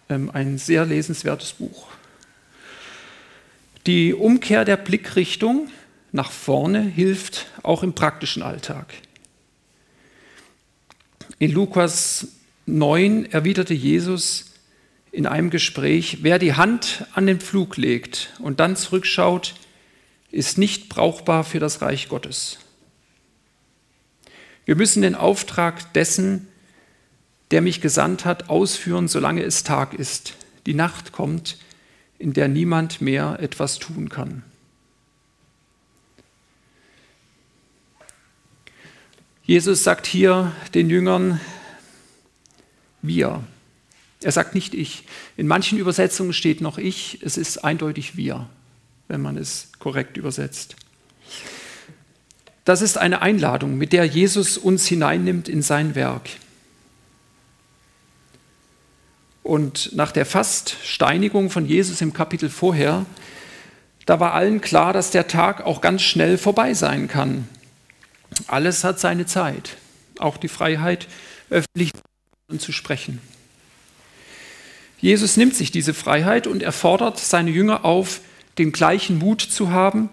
Ähm, 0.10 0.30
ein 0.32 0.58
sehr 0.58 0.86
lesenswertes 0.86 1.54
Buch. 1.54 1.88
Die 3.88 4.14
Umkehr 4.14 4.64
der 4.64 4.78
Blickrichtung 4.78 5.70
nach 6.12 6.32
vorne 6.32 6.82
hilft 6.82 7.48
auch 7.64 7.84
im 7.84 7.94
praktischen 7.94 8.44
Alltag. 8.44 8.94
In 11.40 11.52
Lukas 11.52 12.30
9 12.66 13.26
erwiderte 13.26 13.76
Jesus 13.76 14.54
in 15.12 15.28
einem 15.28 15.52
Gespräch, 15.52 16.20
wer 16.22 16.40
die 16.40 16.56
Hand 16.56 17.06
an 17.14 17.28
den 17.28 17.40
Pflug 17.40 17.78
legt 17.78 18.34
und 18.40 18.60
dann 18.60 18.76
zurückschaut, 18.76 19.54
ist 20.32 20.58
nicht 20.58 20.90
brauchbar 20.90 21.44
für 21.44 21.60
das 21.60 21.82
Reich 21.82 22.10
Gottes. 22.10 22.58
Wir 24.66 24.76
müssen 24.76 25.04
den 25.04 25.14
Auftrag 25.14 25.94
dessen, 25.94 26.48
der 27.52 27.62
mich 27.62 27.82
gesandt 27.82 28.26
hat, 28.26 28.50
ausführen, 28.50 29.08
solange 29.08 29.44
es 29.44 29.64
Tag 29.64 29.94
ist. 29.94 30.34
Die 30.66 30.74
Nacht 30.74 31.12
kommt, 31.12 31.58
in 32.18 32.34
der 32.34 32.48
niemand 32.48 33.00
mehr 33.00 33.38
etwas 33.40 33.78
tun 33.78 34.10
kann. 34.10 34.44
Jesus 39.48 39.86
sagt 39.86 40.06
hier 40.06 40.52
den 40.74 40.90
Jüngern, 40.90 41.40
wir. 43.02 43.42
Er 44.22 44.34
sagt 44.34 44.54
nicht 44.54 44.74
ich. 44.74 45.06
In 45.38 45.48
manchen 45.48 45.78
Übersetzungen 45.78 46.34
steht 46.34 46.60
noch 46.60 46.78
ich, 46.78 47.20
es 47.22 47.38
ist 47.38 47.64
eindeutig 47.64 48.18
wir, 48.18 48.50
wenn 49.08 49.22
man 49.22 49.38
es 49.38 49.70
korrekt 49.80 50.18
übersetzt. 50.18 50.76
Das 52.66 52.82
ist 52.82 52.98
eine 52.98 53.22
Einladung, 53.22 53.78
mit 53.78 53.94
der 53.94 54.04
Jesus 54.04 54.58
uns 54.58 54.86
hineinnimmt 54.86 55.48
in 55.48 55.62
sein 55.62 55.96
Werk. 55.96 56.28
Und 59.44 59.96
nach 59.96 60.12
der 60.12 60.26
Faststeinigung 60.26 61.50
von 61.50 61.66
Jesus 61.66 62.02
im 62.02 62.12
Kapitel 62.12 62.50
vorher, 62.50 63.06
da 64.06 64.20
war 64.20 64.34
allen 64.34 64.60
klar, 64.60 64.92
dass 64.92 65.12
der 65.12 65.30
Tag 65.30 65.62
auch 65.62 65.80
ganz 65.80 66.02
schnell 66.02 66.38
vorbei 66.38 66.74
sein 66.74 67.08
kann. 67.08 67.48
Alles 68.48 68.84
hat 68.84 69.00
seine 69.00 69.26
Zeit, 69.26 69.78
auch 70.20 70.38
die 70.38 70.48
Freiheit, 70.48 71.08
öffentlich 71.50 71.92
zu 72.60 72.72
sprechen. 72.72 73.22
Jesus 75.00 75.38
nimmt 75.38 75.56
sich 75.56 75.72
diese 75.72 75.94
Freiheit 75.94 76.48
und 76.48 76.64
er 76.64 76.72
fordert 76.72 77.20
seine 77.20 77.52
Jünger 77.52 77.86
auf, 77.86 78.22
den 78.58 78.72
gleichen 78.72 79.20
Mut 79.20 79.42
zu 79.42 79.70
haben 79.70 80.10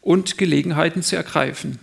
und 0.00 0.38
Gelegenheiten 0.38 1.02
zu 1.02 1.16
ergreifen. 1.16 1.78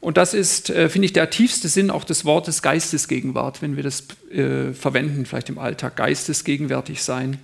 Und 0.00 0.16
das 0.16 0.32
ist, 0.32 0.70
äh, 0.70 0.88
finde 0.88 1.06
ich, 1.06 1.12
der 1.12 1.28
tiefste 1.28 1.68
Sinn 1.68 1.90
auch 1.90 2.04
des 2.04 2.24
Wortes 2.24 2.62
Geistesgegenwart, 2.62 3.60
wenn 3.60 3.76
wir 3.76 3.82
das 3.82 4.04
äh, 4.30 4.72
verwenden, 4.72 5.26
vielleicht 5.26 5.50
im 5.50 5.58
Alltag, 5.58 5.96
geistesgegenwärtig 5.96 7.02
sein. 7.02 7.38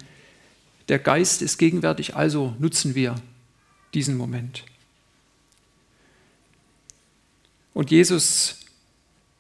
Der 0.89 0.99
Geist 0.99 1.43
ist 1.43 1.59
gegenwärtig, 1.59 2.17
also 2.17 2.55
nutzen 2.59 2.95
wir 2.95 3.17
diesen 3.93 4.17
Moment. 4.17 4.65
Und 7.77 7.91
Jesus 7.91 8.61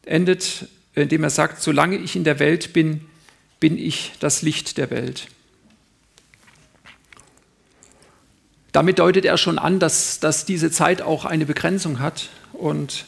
endet, 0.04 0.66
indem 0.94 1.24
er 1.24 1.30
sagt, 1.30 1.62
solange 1.62 1.96
ich 1.96 2.16
in 2.16 2.24
der 2.24 2.38
Welt 2.38 2.74
bin, 2.74 3.00
bin 3.60 3.78
ich 3.78 4.12
das 4.20 4.42
Licht 4.42 4.76
der 4.76 4.90
Welt. 4.90 5.28
Damit 8.72 8.98
deutet 8.98 9.24
er 9.24 9.38
schon 9.38 9.58
an, 9.58 9.78
dass, 9.78 10.20
dass 10.20 10.44
diese 10.44 10.70
Zeit 10.70 11.00
auch 11.00 11.24
eine 11.24 11.46
Begrenzung 11.46 11.98
hat 11.98 12.28
und 12.52 13.06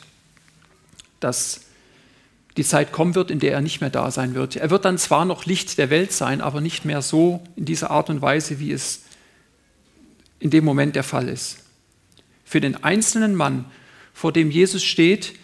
dass 1.20 1.60
die 2.56 2.64
Zeit 2.64 2.90
kommen 2.90 3.14
wird, 3.14 3.30
in 3.30 3.38
der 3.38 3.52
er 3.52 3.60
nicht 3.60 3.82
mehr 3.82 3.90
da 3.90 4.10
sein 4.10 4.34
wird. 4.34 4.56
Er 4.56 4.70
wird 4.70 4.86
dann 4.86 4.96
zwar 4.96 5.26
noch 5.26 5.44
Licht 5.44 5.76
der 5.76 5.90
Welt 5.90 6.10
sein, 6.10 6.40
aber 6.40 6.62
nicht 6.62 6.86
mehr 6.86 7.02
so 7.02 7.42
in 7.54 7.66
dieser 7.66 7.90
Art 7.90 8.08
und 8.08 8.22
Weise, 8.22 8.60
wie 8.60 8.72
es 8.72 9.02
in 10.40 10.48
dem 10.48 10.64
Moment 10.64 10.96
der 10.96 11.04
Fall 11.04 11.28
ist. 11.28 11.58
Für 12.46 12.62
den 12.62 12.82
einzelnen 12.82 13.34
Mann, 13.34 13.66
vor 14.18 14.32
dem 14.32 14.50
Jesus 14.50 14.82
steht, 14.82 15.34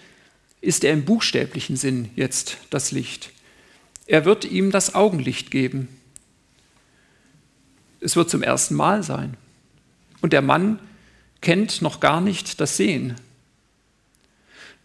ist 0.60 0.82
er 0.82 0.92
im 0.92 1.04
buchstäblichen 1.04 1.76
Sinn 1.76 2.10
jetzt 2.16 2.56
das 2.70 2.90
Licht. 2.90 3.30
Er 4.08 4.24
wird 4.24 4.44
ihm 4.44 4.72
das 4.72 4.96
Augenlicht 4.96 5.52
geben. 5.52 5.86
Es 8.00 8.16
wird 8.16 8.28
zum 8.28 8.42
ersten 8.42 8.74
Mal 8.74 9.04
sein. 9.04 9.36
Und 10.22 10.32
der 10.32 10.42
Mann 10.42 10.80
kennt 11.40 11.82
noch 11.82 12.00
gar 12.00 12.20
nicht 12.20 12.60
das 12.60 12.76
Sehen. 12.76 13.14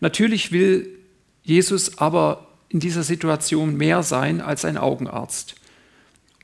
Natürlich 0.01 0.51
will 0.51 0.87
Jesus 1.41 1.97
aber 1.97 2.47
in 2.69 2.79
dieser 2.79 3.01
Situation 3.01 3.75
mehr 3.75 4.03
sein 4.03 4.39
als 4.39 4.65
ein 4.65 4.77
Augenarzt. 4.77 5.55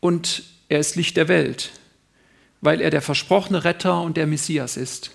Und 0.01 0.45
er 0.67 0.79
ist 0.79 0.95
Licht 0.95 1.15
der 1.15 1.27
Welt, 1.27 1.73
weil 2.61 2.81
er 2.81 2.89
der 2.89 3.03
versprochene 3.03 3.65
Retter 3.65 4.01
und 4.01 4.17
der 4.17 4.25
Messias 4.25 4.77
ist. 4.77 5.11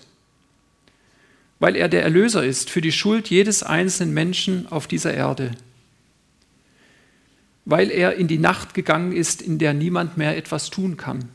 Weil 1.61 1.77
er 1.77 1.87
der 1.87 2.03
Erlöser 2.03 2.43
ist 2.43 2.69
für 2.69 2.81
die 2.81 2.91
Schuld 2.91 3.29
jedes 3.29 3.63
einzelnen 3.63 4.13
Menschen 4.13 4.69
auf 4.69 4.87
dieser 4.87 5.13
Erde. 5.13 5.51
Weil 7.63 7.89
er 7.89 8.15
in 8.15 8.27
die 8.27 8.39
Nacht 8.39 8.73
gegangen 8.73 9.13
ist, 9.13 9.41
in 9.41 9.59
der 9.59 9.73
niemand 9.73 10.17
mehr 10.17 10.35
etwas 10.35 10.69
tun 10.69 10.97
kann. 10.97 11.29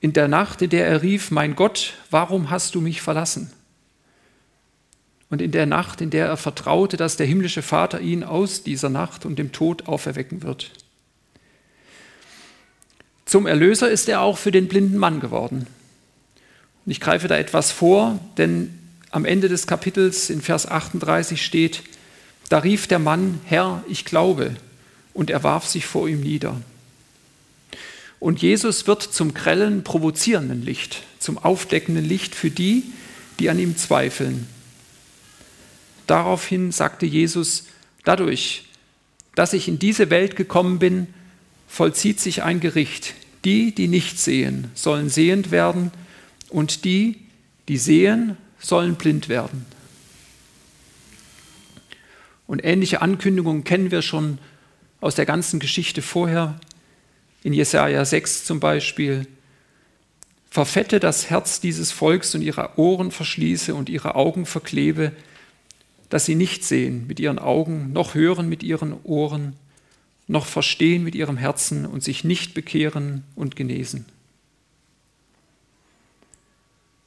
In 0.00 0.12
der 0.12 0.28
Nacht, 0.28 0.60
in 0.60 0.68
der 0.68 0.86
er 0.86 1.02
rief, 1.02 1.30
mein 1.30 1.56
Gott, 1.56 1.94
warum 2.10 2.50
hast 2.50 2.74
du 2.74 2.82
mich 2.82 3.00
verlassen? 3.00 3.50
und 5.30 5.40
in 5.40 5.52
der 5.52 5.64
Nacht, 5.64 6.00
in 6.00 6.10
der 6.10 6.26
er 6.26 6.36
vertraute, 6.36 6.96
dass 6.96 7.16
der 7.16 7.26
himmlische 7.26 7.62
Vater 7.62 8.00
ihn 8.00 8.24
aus 8.24 8.64
dieser 8.64 8.88
Nacht 8.88 9.24
und 9.24 9.38
dem 9.38 9.52
Tod 9.52 9.86
auferwecken 9.86 10.42
wird. 10.42 10.72
Zum 13.24 13.46
Erlöser 13.46 13.88
ist 13.88 14.08
er 14.08 14.22
auch 14.22 14.36
für 14.36 14.50
den 14.50 14.66
blinden 14.66 14.98
Mann 14.98 15.20
geworden. 15.20 15.68
Und 16.84 16.92
ich 16.92 17.00
greife 17.00 17.28
da 17.28 17.36
etwas 17.36 17.72
vor, 17.72 18.18
denn 18.36 18.76
am 19.10 19.24
Ende 19.24 19.48
des 19.48 19.66
Kapitels 19.66 20.30
in 20.30 20.40
Vers 20.40 20.66
38 20.66 21.44
steht, 21.44 21.82
da 22.48 22.58
rief 22.58 22.86
der 22.86 22.98
Mann, 22.98 23.40
Herr, 23.44 23.84
ich 23.88 24.04
glaube, 24.04 24.56
und 25.14 25.30
er 25.30 25.42
warf 25.42 25.66
sich 25.66 25.86
vor 25.86 26.08
ihm 26.08 26.20
nieder. 26.20 26.60
Und 28.18 28.42
Jesus 28.42 28.86
wird 28.86 29.02
zum 29.02 29.34
grellen, 29.34 29.82
provozierenden 29.84 30.62
Licht, 30.62 31.02
zum 31.18 31.38
aufdeckenden 31.38 32.04
Licht 32.04 32.34
für 32.34 32.50
die, 32.50 32.84
die 33.38 33.50
an 33.50 33.58
ihm 33.58 33.76
zweifeln 33.76 34.46
Daraufhin 36.10 36.72
sagte 36.72 37.06
Jesus, 37.06 37.66
dadurch, 38.02 38.64
dass 39.36 39.52
ich 39.52 39.68
in 39.68 39.78
diese 39.78 40.10
Welt 40.10 40.34
gekommen 40.34 40.80
bin, 40.80 41.06
vollzieht 41.68 42.18
sich 42.18 42.42
ein 42.42 42.58
Gericht. 42.58 43.14
Die, 43.44 43.72
die 43.72 43.86
nicht 43.86 44.18
sehen, 44.18 44.72
sollen 44.74 45.08
sehend 45.08 45.52
werden 45.52 45.92
und 46.50 46.84
die, 46.84 47.16
die 47.68 47.78
sehen, 47.78 48.36
sollen 48.58 48.96
blind 48.96 49.28
werden. 49.28 49.66
Und 52.46 52.64
ähnliche 52.64 53.00
Ankündigungen 53.00 53.64
kennen 53.64 53.90
wir 53.90 54.02
schon 54.02 54.38
aus 55.00 55.14
der 55.14 55.26
ganzen 55.26 55.60
Geschichte 55.60 56.02
vorher. 56.02 56.58
In 57.42 57.52
Jesaja 57.52 58.04
6 58.04 58.44
zum 58.44 58.60
Beispiel. 58.60 59.26
Verfette 60.50 60.98
das 60.98 61.30
Herz 61.30 61.60
dieses 61.60 61.92
Volks 61.92 62.34
und 62.34 62.42
ihre 62.42 62.76
Ohren 62.76 63.12
verschließe 63.12 63.72
und 63.72 63.88
ihre 63.88 64.16
Augen 64.16 64.46
verklebe, 64.46 65.12
dass 66.08 66.26
sie 66.26 66.34
nicht 66.34 66.64
sehen 66.64 67.06
mit 67.06 67.20
ihren 67.20 67.38
Augen, 67.38 67.92
noch 67.92 68.14
hören 68.14 68.48
mit 68.48 68.64
ihren 68.64 68.94
Ohren, 69.04 69.54
noch 70.26 70.46
verstehen 70.46 71.04
mit 71.04 71.14
ihrem 71.14 71.36
Herzen 71.36 71.86
und 71.86 72.02
sich 72.02 72.24
nicht 72.24 72.52
bekehren 72.52 73.22
und 73.36 73.54
genesen. 73.54 74.06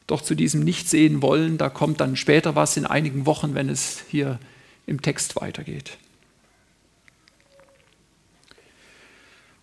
Doch 0.08 0.22
zu 0.22 0.36
diesem 0.36 0.64
Nichtsehen 0.64 1.22
wollen, 1.22 1.58
da 1.58 1.70
kommt 1.70 2.02
dann 2.02 2.16
später 2.16 2.56
was 2.56 2.78
in 2.78 2.86
einigen 2.86 3.26
Wochen, 3.26 3.56
wenn 3.56 3.70
es 3.70 4.04
hier 4.10 4.40
im 4.86 5.02
Text 5.02 5.36
weitergeht. 5.36 5.98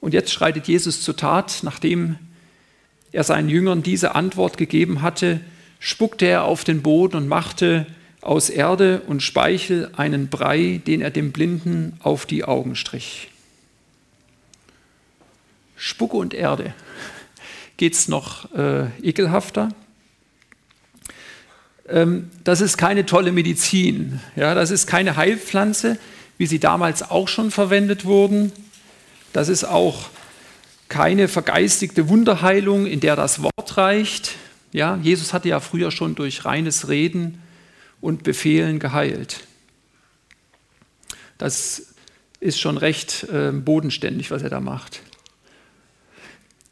Und 0.00 0.14
jetzt 0.14 0.32
schreitet 0.32 0.66
Jesus 0.66 1.02
zur 1.02 1.16
Tat, 1.16 1.60
nachdem 1.62 2.16
er 3.12 3.24
seinen 3.24 3.48
Jüngern 3.48 3.82
diese 3.82 4.14
Antwort 4.14 4.56
gegeben 4.56 5.02
hatte, 5.02 5.40
spuckte 5.78 6.26
er 6.26 6.44
auf 6.44 6.64
den 6.64 6.82
Boden 6.82 7.16
und 7.16 7.28
machte 7.28 7.86
aus 8.22 8.50
Erde 8.50 9.02
und 9.06 9.22
Speichel 9.22 9.90
einen 9.96 10.28
Brei, 10.28 10.80
den 10.86 11.00
er 11.00 11.10
dem 11.10 11.32
Blinden 11.32 11.98
auf 12.02 12.26
die 12.26 12.44
Augen 12.44 12.76
strich. 12.76 13.30
Spucke 15.76 16.16
und 16.16 16.34
Erde. 16.34 16.74
Geht 17.78 17.94
es 17.94 18.08
noch 18.08 18.52
äh, 18.54 18.88
ekelhafter? 19.02 19.70
Ähm, 21.90 22.30
das 22.44 22.60
ist 22.60 22.78
keine 22.78 23.04
tolle 23.04 23.32
Medizin. 23.32 24.20
Ja, 24.36 24.54
das 24.54 24.70
ist 24.70 24.86
keine 24.86 25.16
Heilpflanze, 25.16 25.98
wie 26.38 26.46
sie 26.46 26.60
damals 26.60 27.02
auch 27.02 27.28
schon 27.28 27.50
verwendet 27.50 28.04
wurden. 28.04 28.52
Das 29.32 29.48
ist 29.48 29.64
auch 29.64 30.08
keine 30.88 31.28
vergeistigte 31.28 32.08
Wunderheilung, 32.08 32.86
in 32.86 33.00
der 33.00 33.16
das 33.16 33.42
Wort 33.42 33.76
reicht. 33.76 34.36
Ja, 34.72 34.98
Jesus 35.02 35.32
hatte 35.32 35.48
ja 35.48 35.60
früher 35.60 35.90
schon 35.90 36.14
durch 36.14 36.44
reines 36.44 36.88
Reden 36.88 37.42
und 38.00 38.22
Befehlen 38.22 38.78
geheilt. 38.78 39.40
Das 41.38 41.94
ist 42.38 42.60
schon 42.60 42.76
recht 42.76 43.24
äh, 43.24 43.52
bodenständig, 43.52 44.30
was 44.30 44.42
er 44.42 44.50
da 44.50 44.60
macht. 44.60 45.02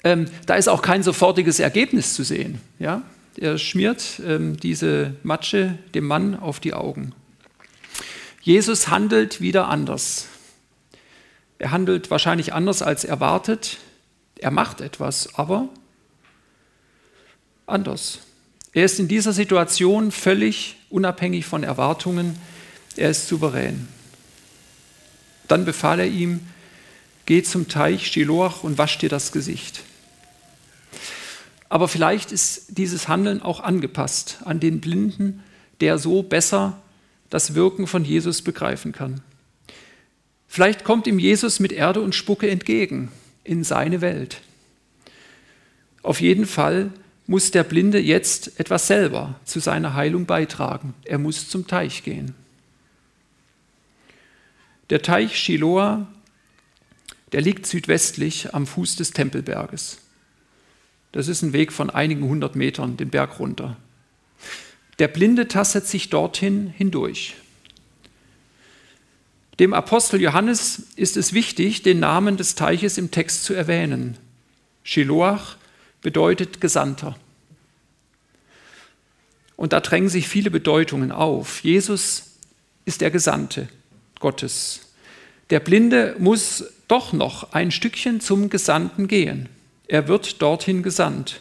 Ähm, 0.04 0.26
da 0.46 0.54
ist 0.54 0.68
auch 0.68 0.82
kein 0.82 1.02
sofortiges 1.02 1.58
Ergebnis 1.58 2.14
zu 2.14 2.22
sehen. 2.22 2.60
Ja? 2.78 3.02
Er 3.40 3.56
schmiert 3.56 4.20
ähm, 4.26 4.56
diese 4.56 5.14
Matsche 5.22 5.78
dem 5.94 6.06
Mann 6.06 6.34
auf 6.34 6.58
die 6.58 6.74
Augen. 6.74 7.14
Jesus 8.42 8.88
handelt 8.88 9.40
wieder 9.40 9.68
anders. 9.68 10.26
Er 11.60 11.70
handelt 11.70 12.10
wahrscheinlich 12.10 12.52
anders 12.52 12.82
als 12.82 13.04
erwartet. 13.04 13.78
Er 14.38 14.50
macht 14.50 14.80
etwas, 14.80 15.36
aber 15.36 15.68
anders. 17.66 18.20
Er 18.72 18.84
ist 18.84 18.98
in 18.98 19.06
dieser 19.06 19.32
Situation 19.32 20.10
völlig 20.10 20.76
unabhängig 20.90 21.46
von 21.46 21.62
Erwartungen. 21.62 22.36
Er 22.96 23.10
ist 23.10 23.28
souverän. 23.28 23.86
Dann 25.46 25.64
befahl 25.64 26.00
er 26.00 26.08
ihm, 26.08 26.40
geh 27.26 27.44
zum 27.44 27.68
Teich 27.68 28.08
Shiloach 28.08 28.64
und 28.64 28.78
wasch 28.78 28.98
dir 28.98 29.08
das 29.08 29.30
Gesicht. 29.30 29.84
Aber 31.68 31.88
vielleicht 31.88 32.32
ist 32.32 32.78
dieses 32.78 33.08
Handeln 33.08 33.42
auch 33.42 33.60
angepasst 33.60 34.38
an 34.44 34.60
den 34.60 34.80
Blinden, 34.80 35.42
der 35.80 35.98
so 35.98 36.22
besser 36.22 36.80
das 37.30 37.54
Wirken 37.54 37.86
von 37.86 38.04
Jesus 38.04 38.42
begreifen 38.42 38.92
kann. 38.92 39.20
Vielleicht 40.46 40.82
kommt 40.84 41.06
ihm 41.06 41.18
Jesus 41.18 41.60
mit 41.60 41.72
Erde 41.72 42.00
und 42.00 42.14
Spucke 42.14 42.50
entgegen 42.50 43.12
in 43.44 43.64
seine 43.64 44.00
Welt. 44.00 44.40
Auf 46.02 46.20
jeden 46.22 46.46
Fall 46.46 46.90
muss 47.26 47.50
der 47.50 47.64
Blinde 47.64 48.00
jetzt 48.00 48.58
etwas 48.58 48.86
selber 48.86 49.38
zu 49.44 49.60
seiner 49.60 49.92
Heilung 49.92 50.24
beitragen. 50.24 50.94
Er 51.04 51.18
muss 51.18 51.50
zum 51.50 51.66
Teich 51.66 52.02
gehen. 52.02 52.34
Der 54.88 55.02
Teich 55.02 55.36
Shiloah, 55.36 56.06
der 57.32 57.42
liegt 57.42 57.66
südwestlich 57.66 58.54
am 58.54 58.66
Fuß 58.66 58.96
des 58.96 59.10
Tempelberges. 59.10 59.98
Das 61.12 61.28
ist 61.28 61.42
ein 61.42 61.52
Weg 61.52 61.72
von 61.72 61.90
einigen 61.90 62.24
hundert 62.24 62.56
Metern 62.56 62.96
den 62.96 63.10
Berg 63.10 63.38
runter. 63.38 63.76
Der 64.98 65.08
Blinde 65.08 65.48
tastet 65.48 65.86
sich 65.86 66.10
dorthin 66.10 66.68
hindurch. 66.68 67.36
Dem 69.58 69.74
Apostel 69.74 70.20
Johannes 70.20 70.82
ist 70.96 71.16
es 71.16 71.32
wichtig, 71.32 71.82
den 71.82 72.00
Namen 72.00 72.36
des 72.36 72.54
Teiches 72.54 72.98
im 72.98 73.10
Text 73.10 73.44
zu 73.44 73.54
erwähnen. 73.54 74.16
Shiloach 74.84 75.56
bedeutet 76.00 76.60
Gesandter. 76.60 77.16
Und 79.56 79.72
da 79.72 79.80
drängen 79.80 80.08
sich 80.08 80.28
viele 80.28 80.50
Bedeutungen 80.50 81.10
auf. 81.10 81.64
Jesus 81.64 82.36
ist 82.84 83.00
der 83.00 83.10
Gesandte 83.10 83.68
Gottes. 84.20 84.80
Der 85.50 85.60
Blinde 85.60 86.14
muss 86.18 86.64
doch 86.86 87.12
noch 87.12 87.52
ein 87.52 87.72
Stückchen 87.72 88.20
zum 88.20 88.50
Gesandten 88.50 89.08
gehen. 89.08 89.48
Er 89.88 90.06
wird 90.06 90.42
dorthin 90.42 90.82
gesandt. 90.82 91.40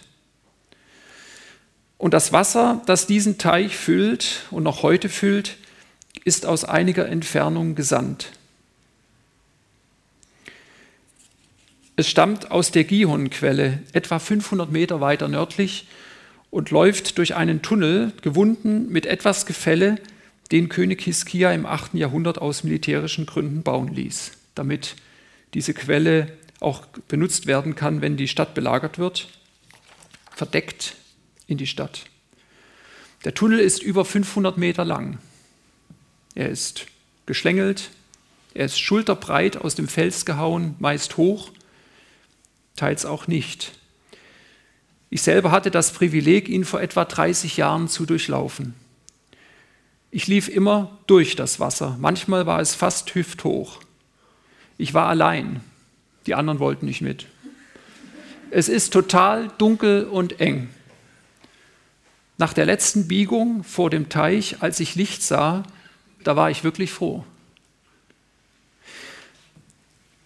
Und 1.97 2.13
das 2.13 2.31
Wasser, 2.31 2.81
das 2.86 3.07
diesen 3.07 3.38
Teich 3.38 3.75
füllt 3.75 4.45
und 4.51 4.63
noch 4.63 4.83
heute 4.83 5.10
füllt, 5.10 5.57
ist 6.23 6.45
aus 6.45 6.63
einiger 6.63 7.07
Entfernung 7.07 7.75
gesandt. 7.75 8.31
Es 11.97 12.07
stammt 12.07 12.51
aus 12.51 12.71
der 12.71 12.83
Gihon-Quelle, 12.83 13.79
etwa 13.91 14.19
500 14.19 14.71
Meter 14.71 15.01
weiter 15.01 15.27
nördlich, 15.27 15.88
und 16.49 16.71
läuft 16.71 17.17
durch 17.17 17.36
einen 17.36 17.62
Tunnel, 17.62 18.13
gewunden 18.21 18.89
mit 18.89 19.05
etwas 19.05 19.45
Gefälle, 19.45 19.97
den 20.51 20.69
König 20.69 21.01
Hiskia 21.01 21.51
im 21.51 21.65
8. 21.65 21.95
Jahrhundert 21.95 22.38
aus 22.38 22.63
militärischen 22.63 23.25
Gründen 23.25 23.63
bauen 23.63 23.93
ließ, 23.93 24.31
damit 24.55 24.95
diese 25.53 25.73
Quelle 25.73 26.31
auch 26.60 26.86
benutzt 27.08 27.46
werden 27.46 27.76
kann, 27.76 28.02
wenn 28.02 28.17
die 28.17 28.28
Stadt 28.28 28.54
belagert 28.54 28.98
wird, 28.98 29.28
verdeckt 30.36 30.96
in 31.48 31.58
die 31.58 31.67
Stadt. 31.67 32.06
Der 33.26 33.34
Tunnel 33.34 33.60
ist 33.60 33.82
über 33.82 34.06
500 34.06 34.58
Meter 34.58 34.86
lang. 34.86 35.20
Er 36.36 36.50
ist 36.50 36.86
geschlängelt, 37.26 37.89
er 38.54 38.65
ist 38.65 38.80
schulterbreit 38.80 39.58
aus 39.58 39.76
dem 39.76 39.88
Fels 39.88 40.26
gehauen, 40.26 40.76
meist 40.80 41.17
hoch, 41.17 41.52
teils 42.76 43.06
auch 43.06 43.28
nicht. 43.28 43.74
Ich 45.10 45.22
selber 45.22 45.52
hatte 45.52 45.72
das 45.72 45.93
Privileg, 45.93 46.50
ihn 46.50 46.65
vor 46.65 46.82
etwa 46.82 47.06
30 47.06 47.58
Jahren 47.58 47.88
zu 47.88 48.06
durchlaufen. 48.06 48.74
Ich 50.12 50.28
lief 50.28 50.48
immer 50.48 50.98
durch 51.08 51.36
das 51.36 51.60
Wasser. 51.60 51.98
Manchmal 52.00 52.46
war 52.46 52.60
es 52.60 52.76
fast 52.76 53.13
hüfthoch. 53.13 53.82
Ich 54.78 54.93
war 54.93 55.08
allein. 55.08 55.62
Die 56.27 56.35
anderen 56.35 56.59
wollten 56.59 56.85
nicht 56.85 57.01
mit. 57.01 57.25
Es 58.51 58.67
ist 58.67 58.91
total 58.91 59.49
dunkel 59.57 60.03
und 60.03 60.41
eng. 60.41 60.69
Nach 62.37 62.53
der 62.53 62.65
letzten 62.65 63.07
Biegung 63.07 63.63
vor 63.63 63.89
dem 63.89 64.09
Teich, 64.09 64.61
als 64.61 64.79
ich 64.81 64.95
Licht 64.95 65.23
sah, 65.23 65.63
da 66.23 66.35
war 66.35 66.51
ich 66.51 66.65
wirklich 66.65 66.91
froh. 66.91 67.23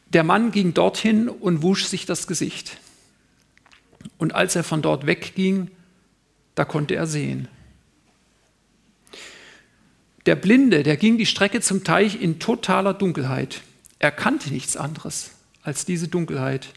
Der 0.09 0.23
Mann 0.23 0.51
ging 0.51 0.73
dorthin 0.73 1.29
und 1.29 1.61
wusch 1.61 1.85
sich 1.85 2.05
das 2.05 2.25
Gesicht. 2.27 2.77
Und 4.17 4.33
als 4.33 4.55
er 4.55 4.63
von 4.63 4.81
dort 4.81 5.05
wegging, 5.05 5.69
da 6.55 6.65
konnte 6.65 6.95
er 6.95 7.07
sehen. 7.07 7.47
Der 10.25 10.35
Blinde, 10.35 10.83
der 10.83 10.97
ging 10.97 11.17
die 11.17 11.25
Strecke 11.27 11.61
zum 11.61 11.83
Teich 11.83 12.21
in 12.21 12.39
totaler 12.39 12.93
Dunkelheit. 12.93 13.61
Er 13.99 14.11
kannte 14.11 14.51
nichts 14.51 14.75
anderes 14.75 15.31
als 15.63 15.85
diese 15.85 16.07
Dunkelheit. 16.07 16.69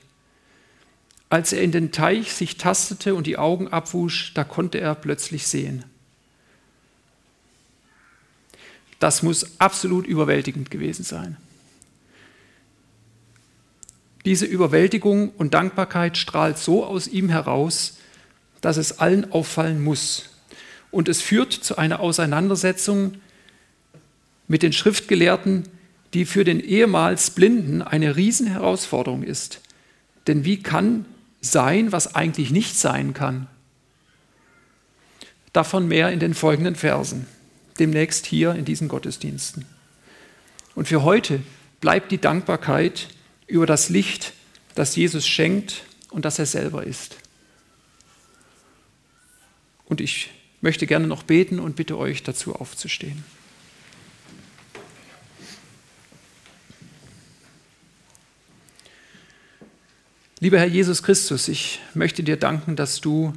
Als 1.30 1.52
er 1.52 1.62
in 1.62 1.72
den 1.72 1.90
Teich 1.90 2.32
sich 2.32 2.58
tastete 2.58 3.14
und 3.14 3.26
die 3.26 3.38
Augen 3.38 3.68
abwusch, 3.68 4.32
da 4.34 4.44
konnte 4.44 4.78
er 4.78 4.94
plötzlich 4.94 5.46
sehen. 5.46 5.84
Das 9.00 9.22
muss 9.22 9.60
absolut 9.60 10.06
überwältigend 10.06 10.70
gewesen 10.70 11.04
sein. 11.04 11.36
Diese 14.24 14.46
Überwältigung 14.46 15.30
und 15.30 15.52
Dankbarkeit 15.52 16.16
strahlt 16.16 16.56
so 16.56 16.84
aus 16.84 17.06
ihm 17.08 17.28
heraus, 17.28 17.98
dass 18.62 18.78
es 18.78 18.98
allen 18.98 19.30
auffallen 19.32 19.82
muss. 19.82 20.30
Und 20.90 21.08
es 21.08 21.20
führt 21.20 21.52
zu 21.52 21.76
einer 21.76 22.00
Auseinandersetzung 22.00 23.16
mit 24.48 24.62
den 24.62 24.72
Schriftgelehrten, 24.72 25.68
die 26.14 26.24
für 26.24 26.44
den 26.44 26.60
ehemals 26.60 27.30
Blinden 27.30 27.82
eine 27.82 28.16
Riesenherausforderung 28.16 29.24
ist. 29.24 29.60
Denn 30.26 30.44
wie 30.44 30.62
kann 30.62 31.04
sein, 31.40 31.92
was 31.92 32.14
eigentlich 32.14 32.50
nicht 32.50 32.76
sein 32.78 33.12
kann? 33.14 33.48
Davon 35.52 35.86
mehr 35.86 36.10
in 36.10 36.20
den 36.20 36.34
folgenden 36.34 36.76
Versen, 36.76 37.26
demnächst 37.78 38.26
hier 38.26 38.54
in 38.54 38.64
diesen 38.64 38.88
Gottesdiensten. 38.88 39.66
Und 40.74 40.88
für 40.88 41.02
heute 41.02 41.40
bleibt 41.80 42.12
die 42.12 42.20
Dankbarkeit, 42.20 43.08
über 43.46 43.66
das 43.66 43.90
Licht, 43.90 44.32
das 44.74 44.96
Jesus 44.96 45.26
schenkt 45.26 45.84
und 46.10 46.24
das 46.24 46.38
er 46.38 46.46
selber 46.46 46.84
ist. 46.84 47.16
Und 49.84 50.00
ich 50.00 50.30
möchte 50.60 50.86
gerne 50.86 51.06
noch 51.06 51.24
beten 51.24 51.60
und 51.60 51.76
bitte 51.76 51.98
euch 51.98 52.22
dazu 52.22 52.54
aufzustehen. 52.54 53.22
Lieber 60.44 60.58
Herr 60.58 60.66
Jesus 60.66 61.02
Christus, 61.02 61.48
ich 61.48 61.80
möchte 61.94 62.22
dir 62.22 62.36
danken, 62.36 62.76
dass 62.76 63.00
du 63.00 63.32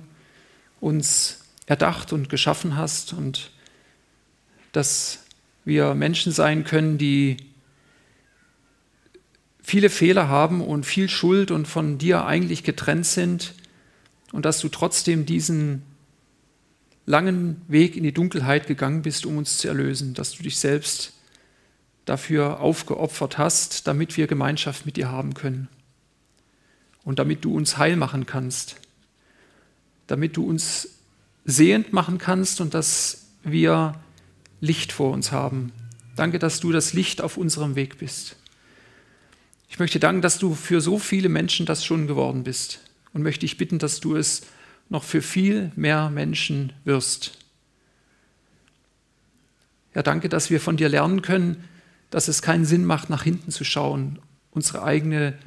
uns 0.82 1.40
erdacht 1.66 2.12
und 2.12 2.28
geschaffen 2.28 2.76
hast 2.76 3.14
und 3.14 3.52
dass 4.74 5.20
wir 5.64 5.94
Menschen 5.94 6.34
sein 6.34 6.66
können, 6.66 6.98
die 6.98 7.38
viele 9.64 9.90
Fehler 9.90 10.28
haben 10.28 10.60
und 10.60 10.86
viel 10.86 11.08
Schuld 11.08 11.50
und 11.50 11.66
von 11.66 11.98
dir 11.98 12.26
eigentlich 12.26 12.66
getrennt 12.66 13.06
sind 13.06 13.54
und 14.34 14.44
dass 14.44 14.60
du 14.60 14.68
trotzdem 14.68 15.26
diesen 15.26 15.84
langen 17.06 17.62
Weg 17.70 17.96
in 17.96 18.04
die 18.04 18.14
Dunkelheit 18.14 18.68
gegangen 18.68 19.02
bist, 19.02 19.26
um 19.26 19.38
uns 19.38 19.60
zu 19.60 19.70
erlösen, 19.70 20.14
dass 20.14 20.34
du 20.34 20.44
dich 20.44 20.60
selbst 20.60 21.14
dafür 22.04 22.60
aufgeopfert 22.60 23.38
hast, 23.38 23.88
damit 23.88 24.18
wir 24.18 24.28
Gemeinschaft 24.28 24.86
mit 24.86 24.98
dir 24.98 25.10
haben 25.10 25.36
können 25.36 25.70
und 27.08 27.20
damit 27.20 27.46
du 27.46 27.56
uns 27.56 27.78
heil 27.78 27.96
machen 27.96 28.26
kannst, 28.26 28.76
damit 30.08 30.36
du 30.36 30.46
uns 30.46 30.90
sehend 31.46 31.94
machen 31.94 32.18
kannst 32.18 32.60
und 32.60 32.74
dass 32.74 33.28
wir 33.46 33.96
Licht 34.60 34.92
vor 34.92 35.14
uns 35.14 35.32
haben. 35.32 35.72
Danke, 36.18 36.38
dass 36.38 36.60
du 36.60 36.74
das 36.74 36.92
Licht 36.92 37.22
auf 37.22 37.38
unserem 37.38 37.78
Weg 37.78 38.00
bist. 38.00 38.36
Ich 39.70 39.80
möchte 39.80 40.02
danken, 40.02 40.22
dass 40.22 40.38
du 40.38 40.54
für 40.54 40.82
so 40.82 41.00
viele 41.00 41.30
Menschen 41.30 41.66
das 41.66 41.86
schon 41.86 42.08
geworden 42.08 42.44
bist 42.44 42.82
und 43.14 43.24
möchte 43.24 43.46
ich 43.46 43.56
bitten, 43.56 43.80
dass 43.80 44.02
du 44.02 44.18
es 44.18 44.42
noch 44.90 45.06
für 45.06 45.22
viel 45.22 45.72
mehr 45.78 46.10
Menschen 46.10 46.74
wirst. 46.84 47.38
Ja, 49.96 50.04
danke, 50.04 50.28
dass 50.28 50.50
wir 50.50 50.60
von 50.60 50.76
dir 50.76 50.90
lernen 50.90 51.22
können, 51.22 51.64
dass 52.10 52.28
es 52.28 52.42
keinen 52.42 52.66
Sinn 52.66 52.84
macht, 52.84 53.10
nach 53.10 53.24
hinten 53.24 53.52
zu 53.52 53.64
schauen, 53.64 54.20
unsere 54.52 54.84
eigene 54.84 55.38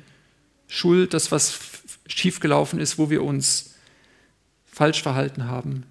Schuld, 0.71 1.13
das, 1.13 1.31
was 1.31 1.59
schiefgelaufen 2.07 2.81
ist, 2.81 2.97
wo 2.97 3.11
wir 3.11 3.23
uns 3.23 3.75
falsch 4.65 5.03
verhalten 5.03 5.45
haben, 5.45 5.85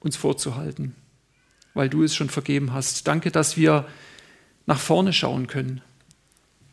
uns 0.00 0.16
vorzuhalten, 0.16 0.94
weil 1.72 1.88
du 1.88 2.02
es 2.02 2.14
schon 2.14 2.28
vergeben 2.28 2.74
hast. 2.74 3.08
Danke, 3.08 3.30
dass 3.30 3.56
wir 3.56 3.88
nach 4.66 4.78
vorne 4.78 5.14
schauen 5.14 5.46
können 5.46 5.80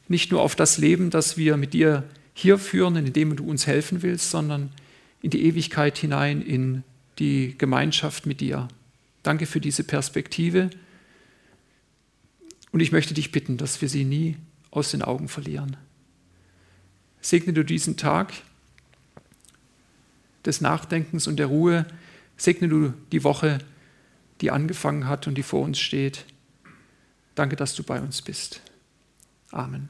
nicht 0.07 0.31
nur 0.31 0.41
auf 0.41 0.55
das 0.55 0.77
Leben, 0.77 1.09
das 1.09 1.37
wir 1.37 1.57
mit 1.57 1.73
dir 1.73 2.03
hier 2.33 2.57
führen, 2.57 2.95
in 2.95 3.13
dem 3.13 3.35
du 3.35 3.45
uns 3.45 3.67
helfen 3.67 4.01
willst, 4.01 4.31
sondern 4.31 4.71
in 5.21 5.29
die 5.29 5.45
Ewigkeit 5.45 5.97
hinein, 5.97 6.41
in 6.41 6.83
die 7.19 7.55
Gemeinschaft 7.57 8.25
mit 8.25 8.41
dir. 8.41 8.67
Danke 9.21 9.45
für 9.45 9.61
diese 9.61 9.83
Perspektive. 9.83 10.69
Und 12.71 12.79
ich 12.79 12.91
möchte 12.91 13.13
dich 13.13 13.31
bitten, 13.31 13.57
dass 13.57 13.81
wir 13.81 13.89
sie 13.89 14.03
nie 14.03 14.37
aus 14.71 14.91
den 14.91 15.03
Augen 15.03 15.27
verlieren. 15.27 15.77
Segne 17.23 17.53
du 17.53 17.63
diesen 17.63 17.95
Tag 17.95 18.33
des 20.45 20.59
Nachdenkens 20.59 21.25
und 21.25 21.37
der 21.37 21.47
Ruhe. 21.47 21.85
Segne 22.35 22.67
du 22.67 22.93
die 23.13 23.23
Woche, 23.23 23.59
die 24.41 24.51
angefangen 24.51 25.07
hat 25.07 25.25
und 25.25 25.35
die 25.35 25.43
vor 25.43 25.61
uns 25.61 25.79
steht. 25.79 26.25
Danke, 27.33 27.55
dass 27.55 27.75
du 27.75 27.83
bei 27.83 28.01
uns 28.01 28.21
bist. 28.21 28.61
Amen. 29.51 29.89